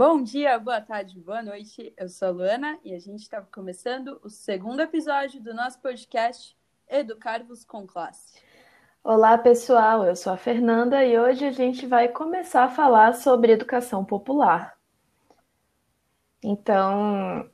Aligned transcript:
Bom 0.00 0.22
dia, 0.22 0.58
boa 0.58 0.80
tarde, 0.80 1.20
boa 1.20 1.42
noite. 1.42 1.92
Eu 1.94 2.08
sou 2.08 2.28
a 2.28 2.30
Luana 2.30 2.78
e 2.82 2.94
a 2.94 2.98
gente 2.98 3.20
está 3.20 3.42
começando 3.42 4.18
o 4.24 4.30
segundo 4.30 4.80
episódio 4.80 5.42
do 5.42 5.52
nosso 5.52 5.78
podcast 5.78 6.56
Educar-vos 6.88 7.66
com 7.66 7.86
Classe. 7.86 8.40
Olá, 9.04 9.36
pessoal. 9.36 10.06
Eu 10.06 10.16
sou 10.16 10.32
a 10.32 10.38
Fernanda 10.38 11.04
e 11.04 11.18
hoje 11.18 11.44
a 11.44 11.50
gente 11.50 11.86
vai 11.86 12.08
começar 12.08 12.64
a 12.64 12.70
falar 12.70 13.12
sobre 13.12 13.52
educação 13.52 14.02
popular. 14.02 14.74
Então, 16.42 17.46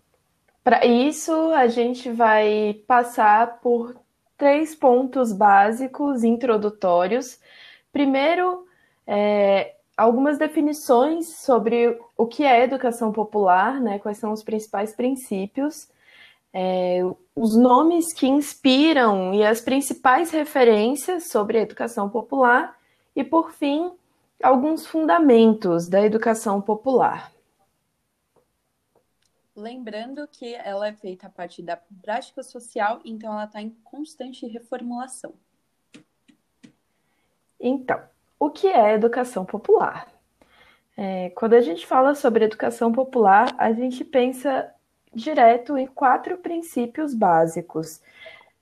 para 0.62 0.86
isso, 0.86 1.32
a 1.50 1.66
gente 1.66 2.12
vai 2.12 2.80
passar 2.86 3.58
por 3.58 4.00
três 4.38 4.72
pontos 4.72 5.32
básicos 5.32 6.22
introdutórios. 6.22 7.40
Primeiro, 7.90 8.68
é, 9.04 9.75
algumas 9.96 10.36
definições 10.36 11.38
sobre 11.38 11.98
o 12.16 12.26
que 12.26 12.44
é 12.44 12.62
educação 12.62 13.12
popular, 13.12 13.80
né? 13.80 13.98
Quais 13.98 14.18
são 14.18 14.32
os 14.32 14.42
principais 14.42 14.94
princípios, 14.94 15.88
é, 16.52 17.00
os 17.34 17.56
nomes 17.56 18.12
que 18.12 18.26
inspiram 18.26 19.32
e 19.32 19.44
as 19.44 19.60
principais 19.60 20.30
referências 20.30 21.28
sobre 21.28 21.58
a 21.58 21.62
educação 21.62 22.08
popular, 22.10 22.76
e 23.14 23.24
por 23.24 23.52
fim, 23.52 23.90
alguns 24.42 24.86
fundamentos 24.86 25.88
da 25.88 26.02
educação 26.02 26.60
popular. 26.60 27.32
Lembrando 29.54 30.28
que 30.28 30.54
ela 30.54 30.88
é 30.88 30.92
feita 30.92 31.28
a 31.28 31.30
partir 31.30 31.62
da 31.62 31.78
prática 32.02 32.42
social, 32.42 33.00
então 33.06 33.32
ela 33.32 33.44
está 33.44 33.62
em 33.62 33.70
constante 33.82 34.46
reformulação. 34.46 35.32
Então, 37.58 38.02
o 38.38 38.50
que 38.50 38.66
é 38.68 38.94
educação 38.94 39.44
popular? 39.44 40.08
É, 40.96 41.30
quando 41.30 41.54
a 41.54 41.60
gente 41.60 41.86
fala 41.86 42.14
sobre 42.14 42.44
educação 42.44 42.90
popular, 42.90 43.54
a 43.58 43.72
gente 43.72 44.04
pensa 44.04 44.70
direto 45.12 45.76
em 45.76 45.86
quatro 45.86 46.38
princípios 46.38 47.14
básicos. 47.14 48.00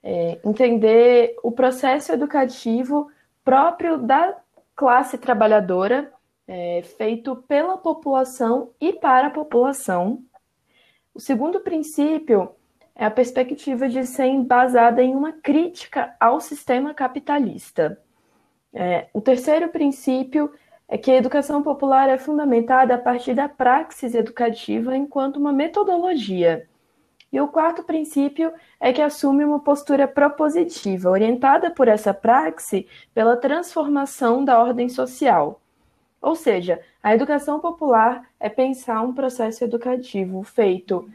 É, 0.03 0.39
entender 0.45 1.35
o 1.43 1.51
processo 1.51 2.11
educativo 2.11 3.09
próprio 3.43 3.97
da 3.97 4.37
classe 4.75 5.17
trabalhadora, 5.17 6.11
é, 6.47 6.81
feito 6.97 7.35
pela 7.47 7.77
população 7.77 8.71
e 8.79 8.93
para 8.93 9.27
a 9.27 9.31
população. 9.31 10.23
O 11.13 11.19
segundo 11.19 11.61
princípio 11.61 12.51
é 12.93 13.05
a 13.05 13.11
perspectiva 13.11 13.89
de 13.89 14.05
ser 14.05 14.25
embasada 14.25 15.01
em 15.01 15.15
uma 15.15 15.31
crítica 15.31 16.15
ao 16.19 16.39
sistema 16.39 16.93
capitalista. 16.93 18.01
É, 18.77 19.07
o 19.13 19.21
terceiro 19.21 19.69
princípio 19.69 20.51
é 20.85 20.97
que 20.97 21.09
a 21.09 21.15
educação 21.15 21.63
popular 21.63 22.09
é 22.09 22.17
fundamentada 22.17 22.95
a 22.95 22.97
partir 22.97 23.33
da 23.33 23.47
praxis 23.47 24.13
educativa 24.13 24.95
enquanto 24.97 25.37
uma 25.37 25.53
metodologia. 25.53 26.67
E 27.31 27.39
o 27.39 27.47
quarto 27.47 27.83
princípio 27.83 28.53
é 28.79 28.91
que 28.91 29.01
assume 29.01 29.45
uma 29.45 29.61
postura 29.61 30.09
propositiva, 30.09 31.09
orientada 31.09 31.71
por 31.71 31.87
essa 31.87 32.13
praxe 32.13 32.85
pela 33.13 33.37
transformação 33.37 34.43
da 34.43 34.61
ordem 34.61 34.89
social. 34.89 35.61
Ou 36.21 36.35
seja, 36.35 36.81
a 37.01 37.15
educação 37.15 37.61
popular 37.61 38.27
é 38.39 38.49
pensar 38.49 39.01
um 39.01 39.13
processo 39.13 39.63
educativo 39.63 40.43
feito 40.43 41.09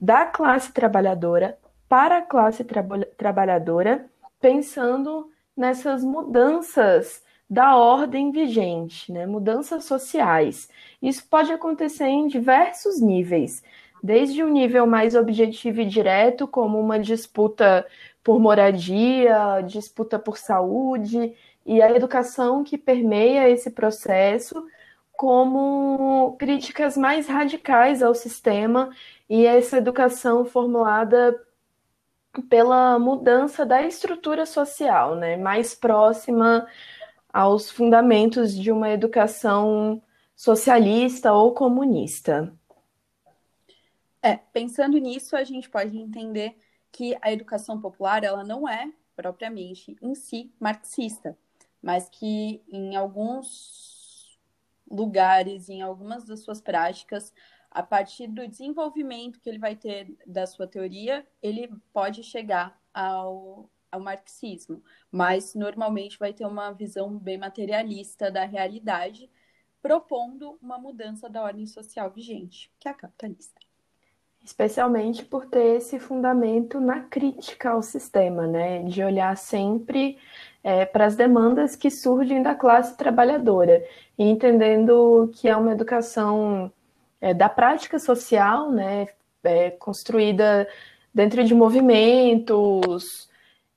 da 0.00 0.26
classe 0.26 0.72
trabalhadora 0.72 1.56
para 1.88 2.18
a 2.18 2.22
classe 2.22 2.64
tra 2.64 2.84
trabalhadora, 3.16 4.06
pensando 4.40 5.30
nessas 5.56 6.04
mudanças 6.04 7.22
da 7.48 7.76
ordem 7.76 8.30
vigente, 8.32 9.12
né? 9.12 9.26
mudanças 9.26 9.84
sociais. 9.84 10.68
Isso 11.00 11.26
pode 11.28 11.52
acontecer 11.52 12.06
em 12.06 12.26
diversos 12.26 13.00
níveis, 13.00 13.62
desde 14.02 14.42
um 14.42 14.50
nível 14.50 14.86
mais 14.86 15.14
objetivo 15.14 15.80
e 15.80 15.86
direto, 15.86 16.48
como 16.48 16.78
uma 16.80 16.98
disputa 16.98 17.86
por 18.22 18.40
moradia, 18.40 19.60
disputa 19.66 20.18
por 20.18 20.38
saúde, 20.38 21.34
e 21.66 21.80
a 21.80 21.90
educação 21.90 22.64
que 22.64 22.76
permeia 22.76 23.48
esse 23.48 23.70
processo, 23.70 24.66
como 25.12 26.36
críticas 26.38 26.96
mais 26.96 27.28
radicais 27.28 28.02
ao 28.02 28.14
sistema 28.14 28.90
e 29.28 29.46
essa 29.46 29.78
educação 29.78 30.44
formulada 30.44 31.38
pela 32.42 32.98
mudança 32.98 33.64
da 33.64 33.82
estrutura 33.82 34.46
social, 34.46 35.14
né, 35.14 35.36
mais 35.36 35.74
próxima 35.74 36.66
aos 37.32 37.70
fundamentos 37.70 38.54
de 38.54 38.70
uma 38.70 38.90
educação 38.90 40.02
socialista 40.36 41.32
ou 41.32 41.52
comunista. 41.52 42.52
É, 44.22 44.36
pensando 44.52 44.96
nisso, 44.98 45.36
a 45.36 45.44
gente 45.44 45.68
pode 45.68 45.98
entender 45.98 46.56
que 46.90 47.16
a 47.20 47.32
educação 47.32 47.80
popular 47.80 48.24
ela 48.24 48.44
não 48.44 48.68
é 48.68 48.90
propriamente 49.16 49.96
em 50.00 50.14
si 50.14 50.52
marxista, 50.58 51.36
mas 51.82 52.08
que 52.08 52.62
em 52.72 52.96
alguns 52.96 54.38
lugares, 54.90 55.68
em 55.68 55.82
algumas 55.82 56.24
das 56.24 56.40
suas 56.40 56.60
práticas, 56.60 57.32
a 57.74 57.82
partir 57.82 58.28
do 58.28 58.46
desenvolvimento 58.46 59.40
que 59.40 59.50
ele 59.50 59.58
vai 59.58 59.74
ter 59.74 60.16
da 60.24 60.46
sua 60.46 60.64
teoria, 60.64 61.26
ele 61.42 61.68
pode 61.92 62.22
chegar 62.22 62.80
ao, 62.94 63.68
ao 63.90 64.00
marxismo, 64.00 64.80
mas 65.10 65.56
normalmente 65.56 66.16
vai 66.16 66.32
ter 66.32 66.46
uma 66.46 66.70
visão 66.70 67.18
bem 67.18 67.36
materialista 67.36 68.30
da 68.30 68.44
realidade, 68.44 69.28
propondo 69.82 70.56
uma 70.62 70.78
mudança 70.78 71.28
da 71.28 71.42
ordem 71.42 71.66
social 71.66 72.08
vigente, 72.12 72.72
que 72.78 72.86
é 72.86 72.92
a 72.92 72.94
capitalista. 72.94 73.60
Especialmente 74.44 75.24
por 75.24 75.46
ter 75.46 75.78
esse 75.78 75.98
fundamento 75.98 76.78
na 76.78 77.00
crítica 77.00 77.70
ao 77.70 77.82
sistema, 77.82 78.46
né? 78.46 78.82
De 78.82 79.02
olhar 79.02 79.36
sempre 79.36 80.18
é, 80.62 80.84
para 80.84 81.06
as 81.06 81.16
demandas 81.16 81.74
que 81.74 81.90
surgem 81.90 82.42
da 82.42 82.54
classe 82.54 82.96
trabalhadora 82.96 83.82
e 84.18 84.24
entendendo 84.24 85.30
que 85.34 85.48
é 85.48 85.56
uma 85.56 85.72
educação 85.72 86.70
é, 87.24 87.32
da 87.32 87.48
prática 87.48 87.98
social, 87.98 88.70
né, 88.70 89.08
é, 89.42 89.70
construída 89.70 90.68
dentro 91.12 91.42
de 91.42 91.54
movimentos. 91.54 93.30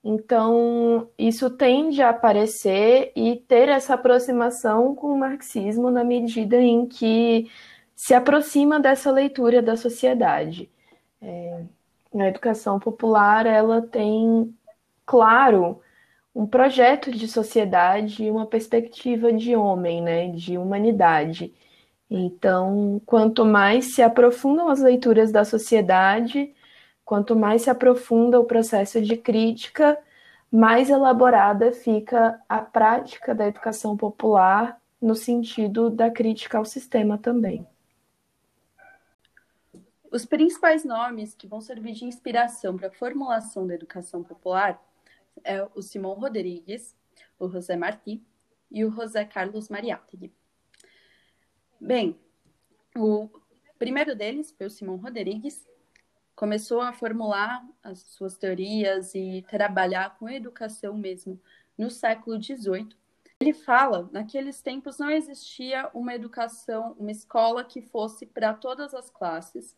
Então, 0.03 1.09
isso 1.17 1.49
tende 1.49 2.01
a 2.01 2.09
aparecer 2.09 3.13
e 3.15 3.37
ter 3.37 3.69
essa 3.69 3.93
aproximação 3.93 4.93
com 4.93 5.13
o 5.13 5.17
marxismo 5.17 5.89
na 5.89 6.03
medida 6.03 6.57
em 6.57 6.85
que 6.85 7.49
se 7.95 8.13
aproxima 8.13 8.81
dessa 8.81 9.11
leitura 9.11 9.61
da 9.61 9.77
sociedade. 9.77 10.69
É, 11.21 11.61
a 12.19 12.27
educação 12.27 12.77
popular, 12.77 13.45
ela 13.45 13.81
tem, 13.81 14.53
claro, 15.05 15.79
um 16.35 16.45
projeto 16.45 17.11
de 17.11 17.29
sociedade 17.29 18.25
e 18.25 18.29
uma 18.29 18.45
perspectiva 18.45 19.31
de 19.31 19.55
homem, 19.55 20.01
né, 20.01 20.27
de 20.31 20.57
humanidade. 20.57 21.53
Então, 22.09 23.01
quanto 23.05 23.45
mais 23.45 23.93
se 23.93 24.01
aprofundam 24.01 24.69
as 24.69 24.79
leituras 24.79 25.31
da 25.31 25.43
sociedade, 25.43 26.53
quanto 27.03 27.35
mais 27.35 27.63
se 27.63 27.69
aprofunda 27.69 28.39
o 28.39 28.45
processo 28.45 29.01
de 29.01 29.17
crítica, 29.17 29.97
mais 30.51 30.89
elaborada 30.89 31.71
fica 31.73 32.41
a 32.47 32.59
prática 32.61 33.35
da 33.35 33.47
educação 33.47 33.97
popular 33.97 34.81
no 35.01 35.15
sentido 35.15 35.89
da 35.89 36.09
crítica 36.09 36.57
ao 36.57 36.65
sistema 36.65 37.17
também. 37.17 37.67
Os 40.09 40.25
principais 40.25 40.85
nomes 40.85 41.35
que 41.35 41.47
vão 41.47 41.59
servir 41.59 41.91
de 41.93 42.05
inspiração 42.05 42.77
para 42.77 42.87
a 42.87 42.91
formulação 42.91 43.67
da 43.67 43.75
educação 43.75 44.23
popular 44.23 44.81
é 45.43 45.67
o 45.75 45.81
Simão 45.81 46.13
Rodrigues, 46.13 46.95
o 47.37 47.49
José 47.49 47.75
Martí 47.75 48.23
e 48.71 48.85
o 48.85 48.91
José 48.91 49.25
Carlos 49.25 49.67
Mariátegui. 49.69 50.33
Bem, 51.79 52.19
o 52.95 53.29
primeiro 53.77 54.15
deles 54.15 54.51
foi 54.51 54.65
o 54.65 54.69
Simão 54.69 54.95
Rodrigues, 54.97 55.63
começou 56.35 56.81
a 56.81 56.91
formular 56.91 57.63
as 57.83 57.99
suas 57.99 58.35
teorias 58.35 59.13
e 59.13 59.45
trabalhar 59.47 60.17
com 60.17 60.27
educação 60.27 60.97
mesmo 60.97 61.39
no 61.77 61.91
século 61.91 62.41
XVIII. 62.41 62.89
Ele 63.39 63.53
fala, 63.53 64.09
naqueles 64.11 64.59
tempos 64.59 64.97
não 64.97 65.11
existia 65.11 65.87
uma 65.93 66.15
educação, 66.15 66.95
uma 66.97 67.11
escola 67.11 67.63
que 67.63 67.79
fosse 67.79 68.25
para 68.25 68.55
todas 68.55 68.95
as 68.95 69.11
classes 69.11 69.77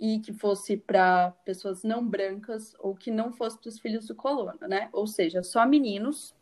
e 0.00 0.18
que 0.18 0.32
fosse 0.32 0.76
para 0.76 1.30
pessoas 1.44 1.84
não 1.84 2.04
brancas 2.04 2.74
ou 2.80 2.96
que 2.96 3.12
não 3.12 3.32
fosse 3.32 3.56
para 3.58 3.68
os 3.68 3.78
filhos 3.78 4.08
do 4.08 4.16
colono, 4.16 4.58
né? 4.62 4.88
Ou 4.92 5.06
seja, 5.06 5.44
só 5.44 5.64
meninos 5.64 6.34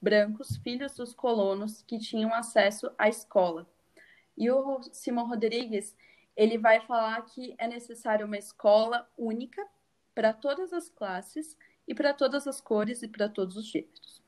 brancos, 0.00 0.58
filhos 0.58 0.94
dos 0.94 1.14
colonos, 1.14 1.80
que 1.80 1.98
tinham 1.98 2.34
acesso 2.34 2.90
à 2.98 3.08
escola. 3.08 3.66
E 4.38 4.48
o 4.52 4.80
Simão 4.92 5.26
Rodrigues, 5.26 5.96
ele 6.36 6.56
vai 6.56 6.80
falar 6.80 7.20
que 7.22 7.56
é 7.58 7.66
necessário 7.66 8.24
uma 8.24 8.38
escola 8.38 9.10
única 9.18 9.66
para 10.14 10.32
todas 10.32 10.72
as 10.72 10.88
classes 10.88 11.56
e 11.88 11.92
para 11.92 12.14
todas 12.14 12.46
as 12.46 12.60
cores 12.60 13.02
e 13.02 13.08
para 13.08 13.28
todos 13.28 13.56
os 13.56 13.66
gêneros. 13.66 14.22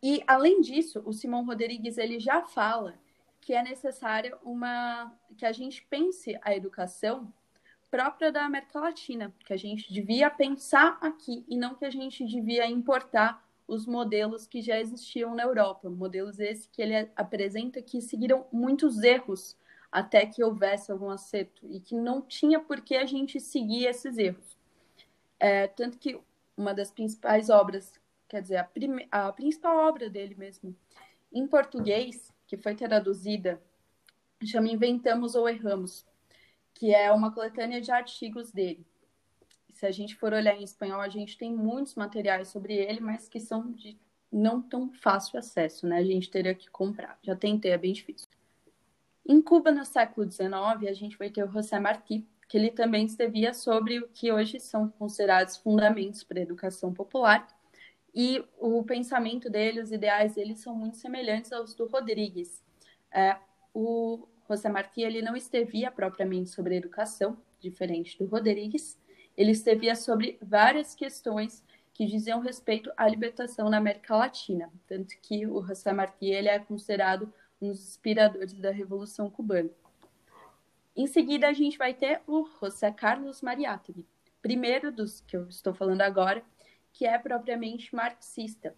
E 0.00 0.22
além 0.28 0.60
disso, 0.60 1.02
o 1.04 1.12
Simão 1.12 1.44
Rodrigues 1.44 1.98
ele 1.98 2.20
já 2.20 2.42
fala 2.42 2.96
que 3.40 3.52
é 3.52 3.62
necessária 3.62 4.36
uma 4.44 5.12
que 5.36 5.44
a 5.44 5.52
gente 5.52 5.84
pense 5.90 6.38
a 6.42 6.54
educação 6.54 7.32
própria 7.90 8.30
da 8.30 8.44
América 8.44 8.78
Latina, 8.78 9.34
que 9.44 9.52
a 9.52 9.56
gente 9.56 9.92
devia 9.92 10.30
pensar 10.30 10.98
aqui 11.00 11.44
e 11.48 11.56
não 11.56 11.74
que 11.74 11.84
a 11.84 11.90
gente 11.90 12.24
devia 12.24 12.66
importar 12.66 13.44
os 13.66 13.86
modelos 13.86 14.46
que 14.46 14.62
já 14.62 14.78
existiam 14.78 15.34
na 15.34 15.42
Europa, 15.42 15.90
modelos 15.90 16.38
esses 16.38 16.66
que 16.66 16.80
ele 16.80 17.10
apresenta 17.16 17.82
que 17.82 18.00
seguiram 18.00 18.46
muitos 18.52 19.02
erros 19.02 19.56
até 19.90 20.26
que 20.26 20.44
houvesse 20.44 20.92
algum 20.92 21.10
acerto 21.10 21.66
e 21.70 21.80
que 21.80 21.94
não 21.94 22.20
tinha 22.22 22.60
por 22.60 22.80
que 22.80 22.96
a 22.96 23.06
gente 23.06 23.40
seguir 23.40 23.86
esses 23.86 24.18
erros. 24.18 24.56
É, 25.38 25.66
tanto 25.66 25.98
que 25.98 26.18
uma 26.56 26.72
das 26.72 26.90
principais 26.90 27.50
obras, 27.50 27.92
quer 28.28 28.42
dizer, 28.42 28.56
a, 28.56 28.64
prime... 28.64 29.06
a 29.10 29.32
principal 29.32 29.88
obra 29.88 30.08
dele 30.08 30.34
mesmo, 30.34 30.74
em 31.32 31.46
português, 31.46 32.32
que 32.46 32.56
foi 32.56 32.74
traduzida, 32.74 33.60
chama 34.44 34.68
Inventamos 34.68 35.34
ou 35.34 35.48
Erramos, 35.48 36.06
que 36.72 36.94
é 36.94 37.10
uma 37.10 37.32
coletânea 37.32 37.80
de 37.80 37.90
artigos 37.90 38.52
dele. 38.52 38.86
Se 39.76 39.84
a 39.84 39.90
gente 39.90 40.16
for 40.16 40.32
olhar 40.32 40.56
em 40.56 40.64
espanhol, 40.64 41.02
a 41.02 41.08
gente 41.10 41.36
tem 41.36 41.54
muitos 41.54 41.96
materiais 41.96 42.48
sobre 42.48 42.74
ele, 42.74 42.98
mas 42.98 43.28
que 43.28 43.38
são 43.38 43.70
de 43.72 43.94
não 44.32 44.62
tão 44.62 44.90
fácil 44.90 45.38
acesso, 45.38 45.86
né? 45.86 45.98
A 45.98 46.02
gente 46.02 46.30
teria 46.30 46.54
que 46.54 46.70
comprar. 46.70 47.18
Já 47.22 47.36
tentei, 47.36 47.72
é 47.72 47.76
bem 47.76 47.92
difícil. 47.92 48.26
Em 49.26 49.42
Cuba, 49.42 49.70
no 49.70 49.84
século 49.84 50.30
XIX, 50.30 50.48
a 50.88 50.94
gente 50.94 51.18
vai 51.18 51.28
ter 51.28 51.44
o 51.44 51.52
José 51.52 51.78
Martí, 51.78 52.26
que 52.48 52.56
ele 52.56 52.70
também 52.70 53.04
escrevia 53.04 53.52
sobre 53.52 53.98
o 53.98 54.08
que 54.08 54.32
hoje 54.32 54.58
são 54.58 54.88
considerados 54.88 55.58
fundamentos 55.58 56.24
para 56.24 56.38
a 56.38 56.42
educação 56.42 56.94
popular. 56.94 57.46
E 58.14 58.42
o 58.58 58.82
pensamento 58.82 59.50
dele, 59.50 59.82
os 59.82 59.92
ideais 59.92 60.36
dele 60.36 60.56
são 60.56 60.74
muito 60.74 60.96
semelhantes 60.96 61.52
aos 61.52 61.74
do 61.74 61.86
Rodrigues. 61.86 62.64
É, 63.12 63.36
o 63.74 64.26
José 64.48 64.70
Martí 64.70 65.02
ele 65.02 65.20
não 65.20 65.36
escrevia 65.36 65.90
propriamente 65.90 66.48
sobre 66.48 66.76
educação, 66.76 67.36
diferente 67.60 68.16
do 68.16 68.24
Rodrigues. 68.24 68.98
Ele 69.36 69.50
escrevia 69.50 69.94
sobre 69.94 70.38
várias 70.40 70.94
questões 70.94 71.64
que 71.92 72.06
diziam 72.06 72.40
respeito 72.40 72.92
à 72.96 73.08
libertação 73.08 73.70
na 73.70 73.78
América 73.78 74.16
Latina, 74.16 74.70
tanto 74.86 75.14
que 75.20 75.46
o 75.46 75.62
José 75.62 75.92
Martí 75.92 76.26
ele 76.26 76.48
é 76.48 76.58
considerado 76.58 77.32
um 77.60 77.68
dos 77.68 77.80
inspiradores 77.80 78.52
da 78.54 78.70
Revolução 78.70 79.30
Cubana. 79.30 79.70
Em 80.94 81.06
seguida, 81.06 81.48
a 81.48 81.52
gente 81.52 81.76
vai 81.76 81.92
ter 81.92 82.20
o 82.26 82.46
José 82.60 82.90
Carlos 82.90 83.42
Mariátegui, 83.42 84.06
primeiro 84.40 84.92
dos 84.92 85.20
que 85.20 85.36
eu 85.36 85.48
estou 85.48 85.74
falando 85.74 86.02
agora, 86.02 86.42
que 86.92 87.06
é 87.06 87.18
propriamente 87.18 87.94
marxista. 87.94 88.74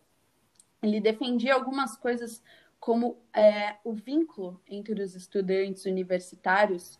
Ele 0.82 1.00
defendia 1.00 1.54
algumas 1.54 1.96
coisas 1.96 2.42
como 2.80 3.18
é, 3.32 3.76
o 3.84 3.92
vínculo 3.92 4.60
entre 4.68 5.02
os 5.02 5.14
estudantes 5.14 5.84
universitários 5.84 6.98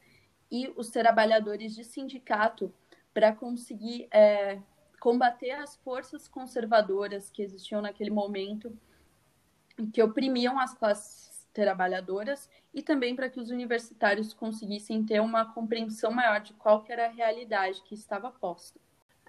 e 0.51 0.73
os 0.77 0.91
trabalhadores 0.91 1.75
de 1.75 1.85
sindicato 1.85 2.73
para 3.19 3.33
conseguir 3.33 4.07
é, 4.13 4.61
combater 5.01 5.51
as 5.51 5.75
forças 5.79 6.29
conservadoras 6.29 7.29
que 7.29 7.43
existiam 7.43 7.83
naquele 7.83 8.11
momento 8.11 8.73
que 9.93 10.01
oprimiam 10.01 10.57
as 10.57 10.73
classes 10.73 11.45
trabalhadoras 11.53 12.49
e 12.73 12.81
também 12.81 13.17
para 13.17 13.29
que 13.29 13.41
os 13.41 13.51
universitários 13.51 14.33
conseguissem 14.33 15.05
ter 15.05 15.19
uma 15.19 15.53
compreensão 15.53 16.13
maior 16.13 16.39
de 16.39 16.53
qual 16.53 16.85
era 16.89 17.07
a 17.07 17.11
realidade 17.11 17.83
que 17.83 17.95
estava 17.97 18.31
posta. 18.31 18.79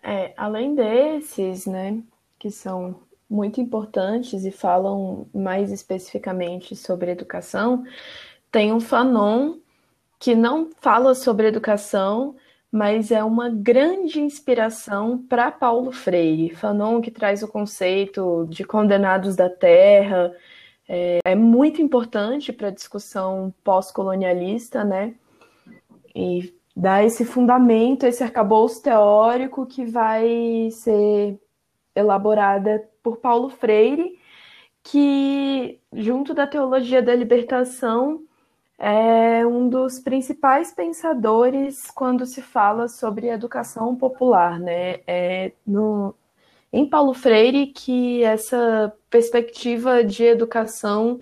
É, 0.03 0.35
além 0.37 0.75
desses, 0.75 1.65
né, 1.65 2.03
que 2.37 2.51
são 2.51 3.01
muito 3.27 3.59
importantes 3.59 4.45
e 4.45 4.51
falam 4.51 5.25
mais 5.33 5.71
especificamente 5.71 6.75
sobre 6.75 7.09
educação, 7.09 7.83
tem 8.51 8.71
um 8.71 8.79
Fanon 8.79 9.57
que 10.19 10.35
não 10.35 10.69
fala 10.79 11.15
sobre 11.15 11.47
educação, 11.47 12.35
mas 12.71 13.11
é 13.11 13.23
uma 13.23 13.49
grande 13.49 14.21
inspiração 14.21 15.17
para 15.17 15.51
Paulo 15.51 15.91
Freire. 15.91 16.55
Fanon 16.55 17.01
que 17.01 17.11
traz 17.11 17.41
o 17.41 17.47
conceito 17.47 18.45
de 18.49 18.63
condenados 18.63 19.35
da 19.35 19.49
terra, 19.49 20.35
é, 20.87 21.19
é 21.23 21.35
muito 21.35 21.81
importante 21.81 22.51
para 22.51 22.69
a 22.69 22.71
discussão 22.71 23.53
pós-colonialista, 23.63 24.83
né? 24.83 25.15
E 26.15 26.53
dá 26.75 27.03
esse 27.03 27.25
fundamento, 27.25 28.05
esse 28.05 28.23
arcabouço 28.23 28.81
teórico 28.81 29.65
que 29.65 29.85
vai 29.85 30.69
ser 30.71 31.39
elaborada 31.95 32.87
por 33.03 33.17
Paulo 33.17 33.49
Freire, 33.49 34.17
que, 34.83 35.79
junto 35.93 36.33
da 36.33 36.47
teologia 36.47 37.01
da 37.01 37.15
libertação, 37.15 38.23
é 38.79 39.45
um 39.45 39.67
dos 39.67 39.99
principais 39.99 40.71
pensadores 40.71 41.91
quando 41.91 42.25
se 42.25 42.41
fala 42.41 42.87
sobre 42.87 43.27
educação 43.27 43.95
popular, 43.95 44.57
né? 44.57 45.01
É 45.05 45.51
no, 45.67 46.15
em 46.71 46.89
Paulo 46.89 47.13
Freire 47.13 47.67
que 47.67 48.23
essa 48.23 48.93
perspectiva 49.09 50.03
de 50.03 50.23
educação 50.23 51.19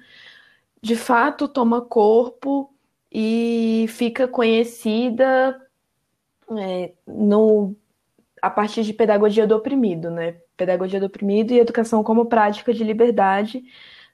de 0.81 0.95
fato 0.95 1.47
toma 1.47 1.81
corpo 1.81 2.71
e 3.11 3.87
fica 3.89 4.27
conhecida 4.27 5.59
é, 6.57 6.93
no, 7.07 7.75
a 8.41 8.49
partir 8.51 8.83
de 8.83 8.93
pedagogia 8.93 9.47
do 9.47 9.55
oprimido, 9.55 10.11
né? 10.11 10.33
Pedagogia 10.55 10.99
do 10.99 11.07
oprimido 11.07 11.53
e 11.53 11.59
educação 11.59 12.03
como 12.03 12.27
prática 12.27 12.71
de 12.73 12.83
liberdade 12.83 13.63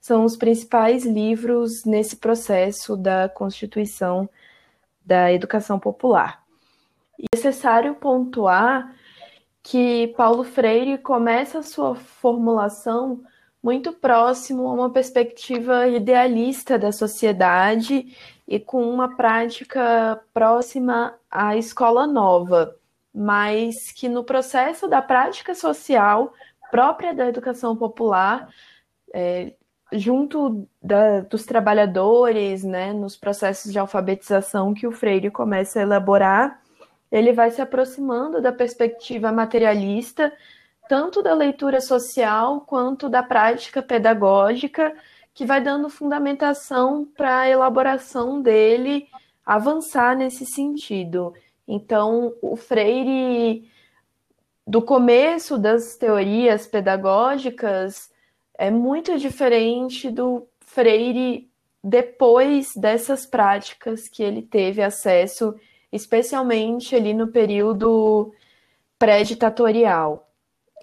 são 0.04 0.26
os 0.26 0.36
principais 0.36 1.06
livros 1.06 1.86
nesse 1.86 2.18
processo 2.18 2.98
da 2.98 3.30
constituição 3.30 4.30
da 5.06 5.32
educação 5.32 5.80
popular. 5.80 6.44
E 7.18 7.24
é 7.34 7.38
necessário 7.38 7.96
pontuar 7.96 8.94
que 9.64 10.14
Paulo 10.18 10.44
Freire 10.44 10.98
começa 10.98 11.60
a 11.60 11.64
sua 11.64 11.96
formulação 11.96 13.24
muito 13.64 13.94
próximo 13.94 14.68
a 14.68 14.74
uma 14.74 14.90
perspectiva 14.90 15.88
idealista 15.88 16.78
da 16.78 16.92
sociedade 16.92 18.14
e 18.46 18.60
com 18.60 18.84
uma 18.90 19.16
prática 19.16 20.22
próxima 20.34 21.18
à 21.32 21.56
escola 21.56 22.06
nova, 22.06 22.76
mas 23.16 23.90
que 23.94 24.10
no 24.10 24.26
processo 24.26 24.86
da 24.86 25.02
prática 25.02 25.56
social 25.56 26.34
própria 26.70 27.14
da 27.14 27.26
educação 27.26 27.74
popular, 27.74 28.50
é, 29.14 29.54
junto 29.94 30.68
da, 30.82 31.22
dos 31.22 31.46
trabalhadores, 31.46 32.64
né, 32.64 32.94
nos 32.94 33.16
processos 33.16 33.72
de 33.72 33.80
alfabetização 33.80 34.74
que 34.74 34.88
o 34.88 34.92
Freire 34.92 35.32
começa 35.32 35.80
a 35.80 35.84
elaborar, 35.84 36.62
ele 37.12 37.32
vai 37.32 37.52
se 37.52 37.62
aproximando 37.62 38.42
da 38.42 38.52
perspectiva 38.52 39.32
materialista, 39.32 40.34
tanto 40.90 41.22
da 41.22 41.34
leitura 41.34 41.80
social 41.80 42.62
quanto 42.62 43.08
da 43.08 43.22
prática 43.22 43.82
pedagógica, 43.82 44.94
que 45.34 45.46
vai 45.46 45.62
dando 45.62 45.90
fundamentação 45.90 47.06
para 47.06 47.40
a 47.40 47.50
elaboração 47.50 48.42
dele 48.42 49.08
avançar 49.46 50.16
nesse 50.16 50.46
sentido. 50.46 51.34
Então, 51.68 52.34
o 52.42 52.56
Freire, 52.56 53.70
do 54.66 54.82
começo 54.82 55.58
das 55.58 55.96
teorias 55.96 56.68
pedagógicas, 56.68 58.13
é 58.64 58.72
muito 58.72 59.18
diferente 59.18 60.10
do 60.10 60.48
Freire 60.62 61.50
depois 61.84 62.70
dessas 62.78 63.26
práticas 63.26 64.08
que 64.08 64.24
ele 64.24 64.42
teve 64.42 64.82
acesso 64.82 65.54
especialmente 65.92 66.96
ali 66.96 67.14
no 67.14 67.28
período 67.28 68.34
pré-ditatorial. 68.98 70.30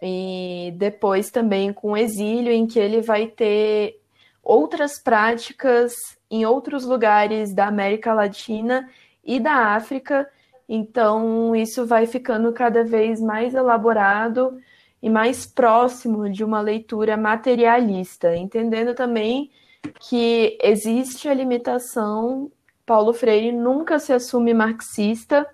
E 0.03 0.75
depois 0.77 1.31
também 1.31 1.73
com 1.73 1.93
o 1.93 1.97
exílio, 1.97 2.53
em 2.53 2.67
que 2.67 2.79
ele 2.79 3.01
vai 3.01 3.27
ter 3.29 3.99
outras 4.43 5.03
práticas 5.03 5.95
em 6.31 6.45
outros 6.45 6.85
lugares 6.85 7.55
da 7.55 7.67
América 7.67 8.13
Latina 8.13 8.91
e 9.25 9.41
da 9.41 9.75
África. 9.75 10.29
Então, 10.69 11.57
isso 11.57 11.87
vai 11.87 12.07
ficando 12.07 12.53
cada 12.53 12.85
vez 12.85 13.23
mais 13.23 13.55
elaborado 13.55 14.61
e 15.03 15.09
mais 15.09 15.47
próximo 15.47 16.29
de 16.29 16.45
uma 16.45 16.61
leitura 16.61 17.17
materialista, 17.17 18.37
entendendo 18.37 18.95
também 18.95 19.51
que 19.99 20.59
existe 20.63 21.29
a 21.29 21.35
limitação 21.35 22.51
Paulo 22.91 23.13
Freire 23.13 23.53
nunca 23.53 24.01
se 24.01 24.13
assume 24.13 24.53
marxista, 24.53 25.47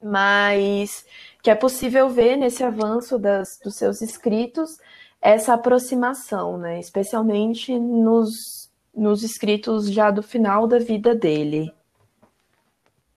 mas 0.00 1.04
que 1.42 1.50
é 1.50 1.56
possível 1.56 2.08
ver 2.08 2.36
nesse 2.36 2.62
avanço 2.62 3.18
das, 3.18 3.58
dos 3.64 3.74
seus 3.74 4.00
escritos 4.00 4.78
essa 5.20 5.54
aproximação, 5.54 6.56
né? 6.56 6.78
especialmente 6.78 7.76
nos, 7.76 8.70
nos 8.94 9.24
escritos 9.24 9.90
já 9.90 10.08
do 10.12 10.22
final 10.22 10.68
da 10.68 10.78
vida 10.78 11.16
dele. 11.16 11.74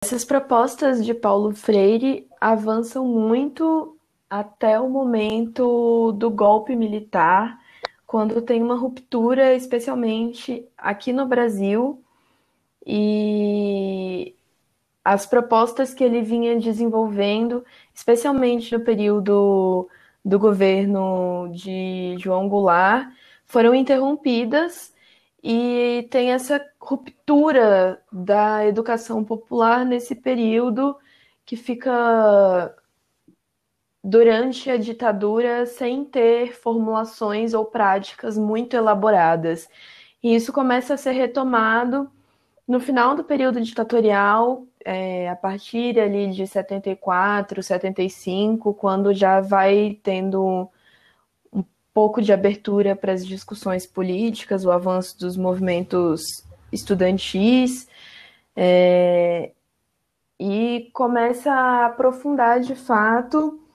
Essas 0.04 0.24
propostas 0.24 1.04
de 1.04 1.12
Paulo 1.12 1.52
Freire 1.52 2.28
avançam 2.40 3.04
muito 3.04 3.95
até 4.30 4.78
o 4.80 4.88
momento 4.88 6.12
do 6.12 6.30
golpe 6.30 6.74
militar, 6.76 7.60
quando 8.06 8.42
tem 8.42 8.62
uma 8.62 8.76
ruptura, 8.76 9.54
especialmente 9.54 10.66
aqui 10.76 11.12
no 11.12 11.26
Brasil, 11.26 12.02
e 12.86 14.34
as 15.04 15.26
propostas 15.26 15.94
que 15.94 16.04
ele 16.04 16.22
vinha 16.22 16.58
desenvolvendo, 16.58 17.64
especialmente 17.94 18.76
no 18.76 18.84
período 18.84 19.88
do 20.24 20.38
governo 20.38 21.48
de 21.52 22.16
João 22.18 22.48
Goulart, 22.48 23.08
foram 23.44 23.74
interrompidas 23.74 24.92
e 25.42 26.08
tem 26.10 26.32
essa 26.32 26.60
ruptura 26.80 28.02
da 28.12 28.66
educação 28.66 29.24
popular 29.24 29.84
nesse 29.84 30.14
período 30.16 30.96
que 31.44 31.56
fica 31.56 32.74
durante 34.06 34.70
a 34.70 34.76
ditadura 34.76 35.66
sem 35.66 36.04
ter 36.04 36.54
formulações 36.54 37.52
ou 37.54 37.64
práticas 37.64 38.38
muito 38.38 38.76
elaboradas. 38.76 39.68
E 40.22 40.32
isso 40.32 40.52
começa 40.52 40.94
a 40.94 40.96
ser 40.96 41.10
retomado 41.10 42.08
no 42.68 42.78
final 42.78 43.16
do 43.16 43.24
período 43.24 43.60
ditatorial, 43.60 44.64
é, 44.84 45.28
a 45.28 45.34
partir 45.34 45.98
ali 45.98 46.30
de 46.30 46.46
74, 46.46 47.60
75, 47.60 48.72
quando 48.74 49.12
já 49.12 49.40
vai 49.40 49.98
tendo 50.04 50.70
um 51.52 51.64
pouco 51.92 52.22
de 52.22 52.32
abertura 52.32 52.94
para 52.94 53.12
as 53.12 53.26
discussões 53.26 53.86
políticas, 53.86 54.64
o 54.64 54.70
avanço 54.70 55.18
dos 55.18 55.36
movimentos 55.36 56.22
estudantis, 56.70 57.88
é, 58.54 59.50
e 60.38 60.90
começa 60.92 61.50
a 61.50 61.86
aprofundar 61.86 62.60
de 62.60 62.76
fato 62.76 63.65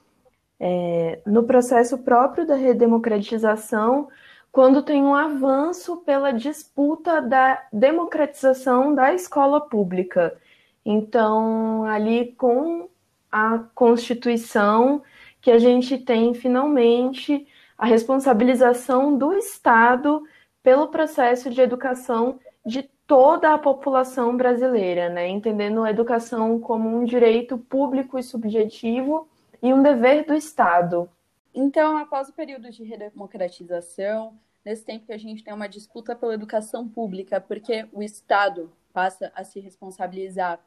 é, 0.63 1.19
no 1.25 1.43
processo 1.43 1.97
próprio 1.97 2.45
da 2.45 2.53
redemocratização 2.53 4.07
quando 4.51 4.83
tem 4.83 5.01
um 5.01 5.15
avanço 5.15 5.97
pela 5.97 6.31
disputa 6.31 7.19
da 7.19 7.63
democratização 7.73 8.93
da 8.93 9.11
escola 9.11 9.59
pública. 9.59 10.37
Então, 10.85 11.83
ali 11.85 12.33
com 12.33 12.87
a 13.31 13.57
Constituição, 13.73 15.01
que 15.41 15.49
a 15.49 15.57
gente 15.57 15.97
tem 15.97 16.33
finalmente 16.35 17.47
a 17.75 17.87
responsabilização 17.87 19.17
do 19.17 19.33
Estado 19.33 20.21
pelo 20.61 20.89
processo 20.89 21.49
de 21.49 21.59
educação 21.59 22.39
de 22.63 22.83
toda 23.07 23.51
a 23.53 23.57
população 23.57 24.37
brasileira, 24.37 25.09
né? 25.09 25.27
entendendo 25.27 25.81
a 25.81 25.89
educação 25.89 26.59
como 26.59 26.87
um 26.87 27.03
direito 27.03 27.57
público 27.57 28.19
e 28.19 28.23
subjetivo 28.23 29.30
e 29.61 29.73
um 29.73 29.81
dever 29.81 30.25
do 30.25 30.33
Estado. 30.33 31.09
Então, 31.53 31.97
após 31.97 32.29
o 32.29 32.33
período 32.33 32.69
de 32.71 32.83
redemocratização, 32.83 34.39
nesse 34.63 34.85
tempo 34.85 35.05
que 35.05 35.13
a 35.13 35.17
gente 35.17 35.43
tem 35.43 35.53
uma 35.53 35.67
disputa 35.67 36.15
pela 36.15 36.33
educação 36.33 36.87
pública, 36.87 37.41
porque 37.41 37.87
o 37.91 38.01
Estado 38.01 38.71
passa 38.93 39.31
a 39.35 39.43
se 39.43 39.59
responsabilizar 39.59 40.59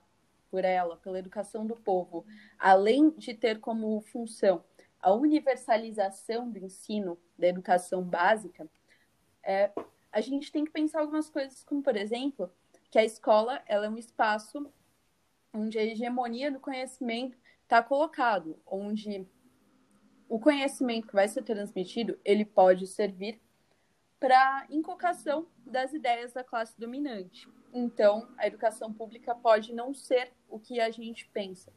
por 0.51 0.65
ela, 0.65 0.97
pela 0.97 1.19
educação 1.19 1.67
do 1.67 1.75
povo, 1.75 2.25
além 2.59 3.11
de 3.11 3.35
ter 3.35 3.61
como 3.61 4.01
função 4.03 4.63
a 5.05 5.13
universalização 5.13 6.51
do 6.51 6.59
ensino 6.59 7.19
da 7.39 7.47
educação 7.47 8.03
básica, 8.03 8.67
é, 9.43 9.71
a 10.11 10.21
gente 10.23 10.51
tem 10.51 10.65
que 10.65 10.71
pensar 10.71 11.01
algumas 11.01 11.29
coisas, 11.29 11.63
como 11.63 11.83
por 11.83 11.95
exemplo, 11.95 12.51
que 12.91 12.99
a 12.99 13.05
escola 13.05 13.63
ela 13.67 13.85
é 13.85 13.89
um 13.91 13.99
espaço 13.99 14.67
onde 15.53 15.79
a 15.79 15.85
hegemonia 15.85 16.51
do 16.51 16.59
conhecimento 16.59 17.37
está 17.65 17.83
colocado, 17.83 18.59
onde 18.67 19.27
o 20.29 20.39
conhecimento 20.39 21.09
que 21.09 21.15
vai 21.15 21.29
ser 21.29 21.43
transmitido, 21.43 22.19
ele 22.25 22.45
pode 22.45 22.87
servir 22.87 23.41
para 24.19 24.67
inculcação 24.71 25.47
das 25.67 25.93
ideias 25.93 26.33
da 26.33 26.43
classe 26.43 26.79
dominante. 26.79 27.49
Então, 27.73 28.29
a 28.39 28.47
educação 28.47 28.93
pública 28.93 29.35
pode 29.35 29.75
não 29.75 29.93
ser 29.93 30.33
o 30.49 30.59
que 30.59 30.81
a 30.81 30.91
gente 30.91 31.29
pensa. 31.29 31.73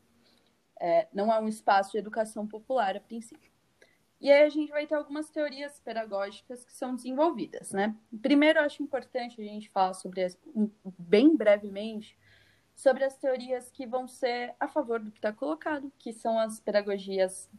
É, 0.80 1.08
não 1.12 1.34
é 1.34 1.40
um 1.40 1.48
espaço 1.48 1.92
de 1.92 1.98
educação 1.98 2.48
popular 2.48 2.96
a 2.96 3.00
princípio. 3.00 3.52
E 4.20 4.32
aí 4.32 4.44
a 4.44 4.50
gente 4.50 4.72
vai 4.72 4.88
ter 4.88 4.96
algumas 4.96 5.30
teorias 5.30 5.80
pedagógicas 5.80 6.64
que 6.64 6.74
são 6.74 6.96
desenvolvidas, 6.96 7.72
né? 7.72 7.96
Primeiro, 8.22 8.60
acho 8.60 8.82
importante 8.82 9.40
a 9.40 9.44
gente 9.44 9.70
falar 9.70 9.94
sobre, 9.94 10.26
bem 10.98 11.36
brevemente, 11.36 12.18
sobre 12.78 13.04
as 13.04 13.18
teorias 13.18 13.72
que 13.72 13.88
vão 13.88 14.08
ser 14.08 14.54
a 14.60 14.68
favor 14.68 15.00
do 15.00 15.10
que 15.10 15.18
está 15.18 15.34
colocado, 15.34 15.92
que 15.98 16.14
são 16.14 16.38
as 16.38 16.60
pedagogias 16.60 17.50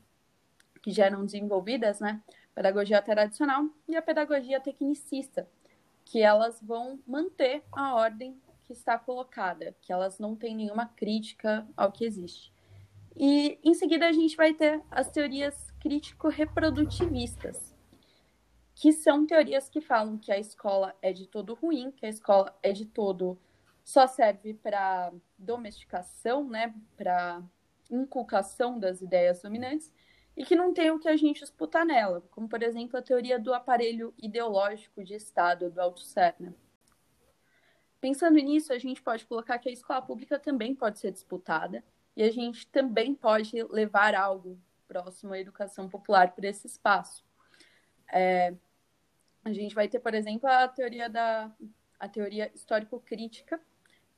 que 0.81 0.93
já 0.93 1.07
eram 1.07 1.25
desenvolvidas, 1.25 1.99
né? 1.99 2.23
Pedagogia 2.55 3.03
tradicional 3.03 3.69
e 3.89 3.97
a 3.97 4.01
pedagogia 4.01 4.61
tecnicista, 4.61 5.49
que 6.05 6.23
elas 6.23 6.63
vão 6.63 7.01
manter 7.05 7.65
a 7.73 7.97
ordem 7.97 8.41
que 8.65 8.73
está 8.73 8.97
colocada, 8.97 9.75
que 9.81 9.93
elas 9.93 10.21
não 10.21 10.37
têm 10.37 10.55
nenhuma 10.55 10.87
crítica 10.87 11.67
ao 11.77 11.91
que 11.91 12.05
existe. 12.05 12.53
E 13.17 13.59
em 13.65 13.75
seguida 13.75 14.07
a 14.07 14.13
gente 14.13 14.37
vai 14.37 14.55
ter 14.55 14.81
as 14.89 15.11
teorias 15.11 15.73
crítico-reprodutivistas, 15.81 17.75
que 18.73 18.93
são 18.93 19.27
teorias 19.27 19.69
que 19.69 19.81
falam 19.81 20.17
que 20.17 20.31
a 20.31 20.39
escola 20.39 20.95
é 21.03 21.13
de 21.13 21.27
todo 21.27 21.55
ruim, 21.55 21.91
que 21.91 22.07
a 22.07 22.09
escola 22.09 22.57
é 22.63 22.71
de 22.71 22.87
todo 22.87 23.37
só 23.89 24.07
serve 24.07 24.53
para 24.53 25.11
domesticação, 25.39 26.47
né, 26.47 26.75
para 26.95 27.43
inculcação 27.91 28.79
das 28.79 29.01
ideias 29.01 29.41
dominantes, 29.41 29.91
e 30.37 30.45
que 30.45 30.55
não 30.55 30.75
tem 30.75 30.91
o 30.91 30.99
que 30.99 31.09
a 31.09 31.17
gente 31.17 31.41
disputar 31.41 31.87
nela, 31.87 32.21
como, 32.31 32.47
por 32.47 32.63
exemplo, 32.63 32.99
a 32.99 33.03
teoria 33.03 33.39
do 33.39 33.55
aparelho 33.55 34.13
ideológico 34.19 35.03
de 35.03 35.15
Estado, 35.15 35.71
do 35.71 35.81
Althusser. 35.81 36.35
Né? 36.39 36.53
Pensando 37.99 38.35
nisso, 38.35 38.75
a 38.75 38.79
gente 38.79 39.01
pode 39.01 39.25
colocar 39.25 39.59
que 39.59 39.71
a 39.71 39.73
escola 39.73 40.03
pública 40.03 40.39
também 40.39 40.75
pode 40.75 40.99
ser 40.99 41.11
disputada 41.11 41.83
e 42.15 42.23
a 42.23 42.31
gente 42.31 42.67
também 42.67 43.15
pode 43.15 43.57
levar 43.71 44.15
algo 44.15 44.61
próximo 44.87 45.33
à 45.33 45.39
educação 45.39 45.89
popular 45.89 46.33
por 46.33 46.45
esse 46.45 46.67
espaço. 46.67 47.25
É, 48.13 48.55
a 49.43 49.53
gente 49.55 49.75
vai 49.75 49.89
ter, 49.89 49.99
por 49.99 50.13
exemplo, 50.13 50.47
a 50.47 50.69
teoria 50.69 51.09
da 51.09 51.51
a 51.99 52.09
teoria 52.09 52.51
histórico-crítica, 52.55 53.61